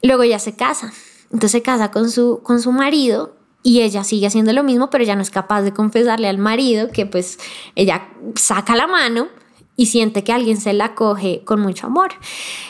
Luego 0.00 0.22
ella 0.22 0.38
se 0.38 0.54
casa, 0.54 0.92
entonces 1.24 1.50
se 1.50 1.62
casa 1.62 1.90
con 1.90 2.08
su, 2.08 2.38
con 2.44 2.62
su 2.62 2.70
marido 2.70 3.34
y 3.64 3.80
ella 3.80 4.04
sigue 4.04 4.28
haciendo 4.28 4.52
lo 4.52 4.62
mismo, 4.62 4.90
pero 4.90 5.02
ya 5.02 5.16
no 5.16 5.22
es 5.22 5.30
capaz 5.30 5.62
de 5.62 5.72
confesarle 5.72 6.28
al 6.28 6.38
marido 6.38 6.90
que 6.92 7.04
pues 7.04 7.40
ella 7.74 8.10
saca 8.36 8.76
la 8.76 8.86
mano 8.86 9.26
y 9.76 9.86
siente 9.86 10.24
que 10.24 10.32
alguien 10.32 10.60
se 10.60 10.72
la 10.72 10.94
coge 10.94 11.42
con 11.44 11.60
mucho 11.60 11.86
amor. 11.86 12.10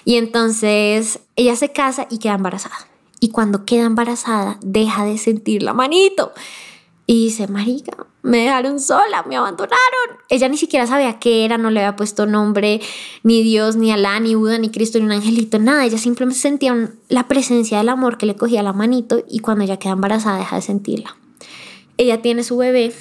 Y 0.04 0.16
entonces 0.16 1.20
ella 1.36 1.56
se 1.56 1.72
casa 1.72 2.06
y 2.10 2.18
queda 2.18 2.34
embarazada. 2.34 2.76
Y 3.20 3.30
cuando 3.30 3.64
queda 3.64 3.84
embarazada, 3.84 4.58
deja 4.62 5.04
de 5.04 5.18
sentir 5.18 5.62
la 5.62 5.72
manito. 5.72 6.32
Y 7.08 7.26
dice, 7.26 7.46
marica, 7.46 8.06
me 8.22 8.38
dejaron 8.38 8.80
sola, 8.80 9.24
me 9.28 9.36
abandonaron. 9.36 9.76
Ella 10.28 10.48
ni 10.48 10.56
siquiera 10.56 10.88
sabía 10.88 11.20
qué 11.20 11.44
era, 11.44 11.56
no 11.56 11.70
le 11.70 11.80
había 11.80 11.94
puesto 11.94 12.26
nombre, 12.26 12.80
ni 13.22 13.42
Dios, 13.42 13.76
ni 13.76 13.92
Alá, 13.92 14.18
ni 14.18 14.34
Buda, 14.34 14.58
ni 14.58 14.70
Cristo, 14.70 14.98
ni 14.98 15.04
un 15.04 15.12
angelito, 15.12 15.60
nada. 15.60 15.84
Ella 15.84 15.98
simplemente 15.98 16.40
sentía 16.40 16.90
la 17.08 17.28
presencia 17.28 17.78
del 17.78 17.88
amor 17.90 18.18
que 18.18 18.26
le 18.26 18.34
cogía 18.34 18.64
la 18.64 18.72
manito 18.72 19.22
y 19.30 19.38
cuando 19.38 19.62
ella 19.62 19.78
queda 19.78 19.92
embarazada 19.92 20.38
deja 20.38 20.56
de 20.56 20.62
sentirla. 20.62 21.16
Ella 21.96 22.20
tiene 22.20 22.42
su 22.42 22.56
bebé 22.56 22.92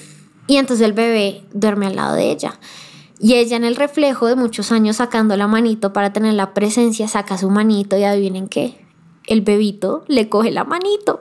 y 0.46 0.58
entonces 0.58 0.86
el 0.86 0.94
bebé 0.94 1.44
duerme 1.52 1.88
al 1.88 1.96
lado 1.96 2.16
de 2.16 2.30
ella. 2.30 2.60
Y 3.26 3.34
ella 3.34 3.58
en 3.58 3.64
el 3.64 3.76
reflejo 3.76 4.28
de 4.28 4.36
muchos 4.36 4.72
años 4.72 4.98
sacando 4.98 5.36
la 5.36 5.48
manito 5.48 5.94
para 5.94 6.14
tener 6.14 6.36
la 6.36 6.54
presencia, 6.54 7.08
saca 7.08 7.40
su 7.40 7.50
manito 7.50 7.98
y 7.98 8.04
adivinen 8.04 8.48
qué, 8.48 8.86
el 9.26 9.42
bebito 9.42 10.04
le 10.08 10.30
coge 10.30 10.52
la 10.52 10.64
manito 10.64 11.20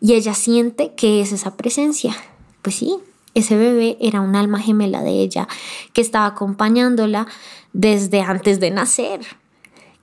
y 0.00 0.12
ella 0.12 0.34
siente 0.34 0.94
que 0.94 1.20
es 1.20 1.32
esa 1.32 1.56
presencia. 1.56 2.14
Pues 2.62 2.76
sí, 2.76 2.98
ese 3.34 3.56
bebé 3.56 3.96
era 4.00 4.20
un 4.20 4.36
alma 4.36 4.60
gemela 4.60 5.02
de 5.02 5.10
ella 5.10 5.48
que 5.92 6.02
estaba 6.02 6.26
acompañándola 6.26 7.26
desde 7.72 8.20
antes 8.20 8.60
de 8.60 8.70
nacer. 8.70 9.18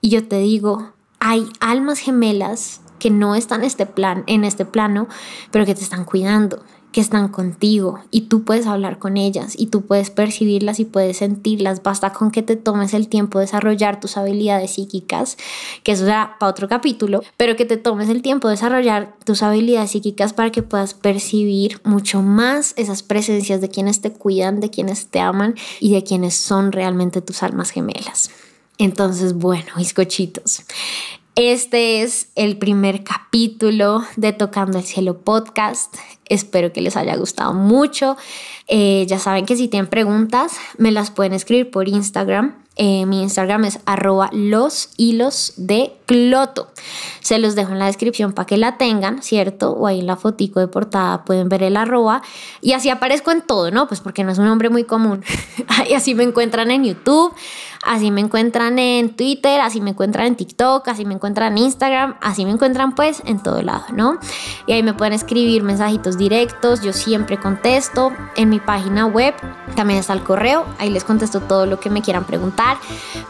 Y 0.02 0.10
yo 0.10 0.28
te 0.28 0.40
digo, 0.40 0.92
hay 1.22 1.48
almas 1.62 2.00
gemelas 2.00 2.82
que 3.00 3.10
no 3.10 3.36
están 3.36 3.64
este 3.64 3.86
plan, 3.86 4.26
en 4.28 4.44
este 4.44 4.66
plano, 4.66 5.08
pero 5.52 5.66
que 5.66 5.76
te 5.76 5.84
están 5.84 6.04
cuidando, 6.04 6.66
que 6.98 7.02
están 7.02 7.28
contigo 7.28 8.00
y 8.10 8.22
tú 8.22 8.44
puedes 8.44 8.66
hablar 8.66 8.98
con 8.98 9.18
ellas 9.18 9.54
y 9.56 9.68
tú 9.68 9.86
puedes 9.86 10.10
percibirlas 10.10 10.80
y 10.80 10.86
puedes 10.86 11.18
sentirlas. 11.18 11.84
Basta 11.84 12.12
con 12.12 12.32
que 12.32 12.42
te 12.42 12.56
tomes 12.56 12.96
el 12.96 13.08
tiempo 13.08 13.38
de 13.38 13.46
desarrollar 13.46 14.00
tus 14.00 14.18
habilidades 14.18 14.72
psíquicas, 14.72 15.38
que 15.84 15.92
eso 15.92 16.06
será 16.06 16.38
para 16.40 16.50
otro 16.50 16.68
capítulo, 16.68 17.22
pero 17.38 17.56
que 17.56 17.66
te 17.66 17.78
tomes 17.78 18.10
el 18.10 18.24
tiempo 18.24 18.48
de 18.48 18.56
desarrollar 18.56 19.16
tus 19.26 19.44
habilidades 19.44 19.92
psíquicas 19.92 20.34
para 20.34 20.52
que 20.52 20.64
puedas 20.64 20.96
percibir 20.96 21.80
mucho 21.84 22.24
más 22.24 22.74
esas 22.78 23.04
presencias 23.04 23.62
de 23.62 23.70
quienes 23.70 24.02
te 24.02 24.12
cuidan, 24.12 24.60
de 24.60 24.72
quienes 24.72 25.06
te 25.06 25.20
aman 25.20 25.54
y 25.80 25.94
de 25.94 26.04
quienes 26.04 26.34
son 26.34 26.72
realmente 26.72 27.22
tus 27.22 27.44
almas 27.44 27.70
gemelas. 27.70 28.32
Entonces, 28.80 29.36
bueno, 29.36 29.68
bizcochitos. 29.78 30.64
Este 31.38 32.02
es 32.02 32.30
el 32.34 32.58
primer 32.58 33.04
capítulo 33.04 34.04
de 34.16 34.34
Tocando 34.34 34.80
el 34.80 34.84
Cielo 34.84 35.20
podcast. 35.20 35.96
Espero 36.26 36.74
que 36.74 36.82
les 36.82 36.98
haya 36.98 37.16
gustado 37.16 37.54
mucho. 37.54 38.18
Eh, 38.68 39.06
ya 39.08 39.20
saben 39.20 39.46
que 39.46 39.56
si 39.56 39.68
tienen 39.68 39.88
preguntas, 39.88 40.54
me 40.80 40.92
las 40.92 41.12
pueden 41.12 41.34
escribir 41.34 41.70
por 41.70 41.88
Instagram. 41.88 42.56
Eh, 42.76 43.06
mi 43.06 43.22
Instagram 43.22 43.66
es 43.66 43.80
arroba 43.86 44.30
los 44.34 44.90
hilos 44.98 45.54
de 45.58 45.94
cloto. 46.08 46.72
Se 47.22 47.38
los 47.38 47.56
dejo 47.56 47.72
en 47.72 47.80
la 47.80 47.86
descripción 47.86 48.34
para 48.34 48.46
que 48.46 48.58
la 48.58 48.78
tengan, 48.78 49.22
¿cierto? 49.22 49.74
O 49.74 49.88
ahí 49.88 50.00
en 50.00 50.08
la 50.08 50.16
fotico 50.16 50.60
de 50.60 50.68
portada 50.68 51.24
pueden 51.24 51.50
ver 51.50 51.62
el 51.62 51.78
arroba. 51.78 52.22
Y 52.62 52.74
así 52.74 52.90
aparezco 52.90 53.32
en 53.32 53.42
todo, 53.42 53.72
¿no? 53.72 53.88
Pues 53.88 54.00
porque 54.00 54.24
no 54.24 54.32
es 54.32 54.38
un 54.38 54.46
nombre 54.46 54.70
muy 54.70 54.84
común. 54.86 55.24
y 55.90 55.94
así 55.94 56.14
me 56.16 56.24
encuentran 56.24 56.70
en 56.72 56.84
YouTube, 56.84 57.34
así 57.88 58.12
me 58.12 58.22
encuentran 58.22 58.78
en 58.80 59.16
Twitter, 59.16 59.60
así 59.62 59.82
me 59.82 59.92
encuentran 59.92 60.28
en 60.28 60.36
TikTok, 60.36 60.88
así 60.88 61.06
me 61.06 61.14
encuentran 61.14 61.54
en 61.54 61.64
Instagram, 61.64 62.16
así 62.22 62.46
me 62.46 62.52
encuentran 62.52 62.94
pues 62.94 63.24
en 63.26 63.42
todo 63.42 63.62
lado, 63.62 63.86
¿no? 63.94 64.20
Y 64.68 64.74
ahí 64.74 64.84
me 64.84 64.94
pueden 64.94 65.14
escribir 65.14 65.64
mensajitos 65.64 66.18
directos, 66.18 66.82
yo 66.82 66.94
siempre 66.94 67.38
contesto. 67.38 68.12
En 68.36 68.50
mi 68.50 68.60
página 68.60 69.06
web 69.06 69.34
también 69.76 70.00
está 70.00 70.14
el 70.14 70.24
correo, 70.24 70.66
ahí 70.78 70.90
les 70.90 71.04
contesto 71.04 71.40
todo 71.40 71.66
lo 71.66 71.80
que 71.80 71.90
me 71.90 72.02
quieran 72.02 72.26
preguntar. 72.26 72.78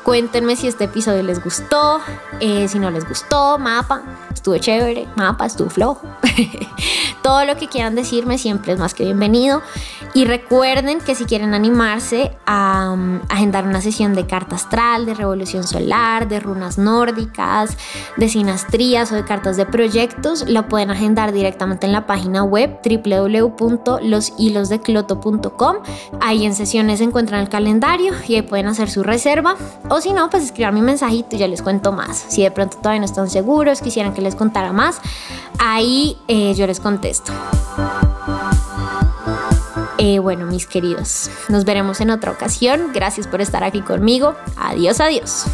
Cuéntenme 0.04 0.56
si 0.56 0.67
este 0.67 0.86
episodio 0.86 1.24
les 1.24 1.43
gustó, 1.43 2.00
eh, 2.39 2.67
si 2.67 2.80
no 2.80 2.89
les 2.89 3.08
gustó, 3.08 3.60
mapa, 3.60 4.02
estuvo 4.34 4.58
chévere, 4.58 5.08
mapa, 5.15 5.46
estuvo 5.46 5.70
flojo. 5.70 6.02
todo 7.22 7.43
lo 7.46 7.58
que 7.58 7.67
quieran 7.67 7.93
decirme 7.96 8.38
siempre 8.38 8.74
es 8.74 8.80
más 8.80 8.93
que 8.93 9.04
bienvenido. 9.04 9.62
Y 10.13 10.26
recuerden 10.26 11.00
que 11.00 11.13
si 11.13 11.26
quieren 11.26 11.54
animarse 11.54 12.32
a 12.46 12.91
um, 12.93 13.20
agendar 13.30 13.65
una 13.65 13.82
sesión 13.82 14.15
de 14.15 14.26
astral, 14.55 15.05
de 15.05 15.13
revolución 15.13 15.63
solar, 15.63 16.27
de 16.27 16.39
runas 16.39 16.77
nórdicas, 16.77 17.77
de 18.17 18.29
sinastrías 18.29 19.12
o 19.12 19.15
de 19.15 19.25
cartas 19.25 19.57
de 19.57 19.65
proyectos, 19.65 20.47
lo 20.47 20.67
pueden 20.67 20.91
agendar 20.91 21.31
directamente 21.31 21.86
en 21.86 21.91
la 21.91 22.07
página 22.07 22.43
web 22.43 22.79
www.loshilosdecloto.com. 22.83 25.75
Ahí 26.21 26.45
en 26.45 26.55
sesiones 26.55 26.99
se 26.99 27.05
encuentran 27.05 27.41
el 27.41 27.49
calendario 27.49 28.13
y 28.27 28.36
ahí 28.36 28.41
pueden 28.41 28.67
hacer 28.67 28.89
su 28.89 29.03
reserva. 29.03 29.55
O 29.89 30.01
si 30.01 30.13
no, 30.13 30.29
pues 30.29 30.43
escriban 30.43 30.73
mi 30.73 30.81
mensajito 30.81 31.36
y 31.36 31.39
ya 31.39 31.47
les 31.47 31.62
cuento 31.62 31.91
más. 31.91 32.25
Si 32.29 32.43
de 32.43 32.51
pronto 32.51 32.77
todavía 32.77 32.99
no 32.99 33.05
están 33.05 33.29
seguros, 33.29 33.81
quisieran 33.81 34.13
que 34.13 34.21
les 34.21 34.36
contara 34.36 34.71
más, 34.73 35.01
ahí 35.60 36.17
eh, 36.27 36.53
yo 36.55 36.67
les 36.67 36.79
contesto. 36.79 37.33
Eh, 39.99 40.19
bueno, 40.19 40.45
mis 40.45 40.67
queridos, 40.67 41.29
nos 41.49 41.65
veremos 41.65 42.01
en 42.01 42.12
otra 42.12 42.31
ocasión. 42.31 42.91
Gracias 42.93 43.27
por 43.27 43.41
estar 43.41 43.63
aquí 43.63 43.81
conmigo. 43.81 44.36
Adiós, 44.55 44.99
adiós. 44.99 45.45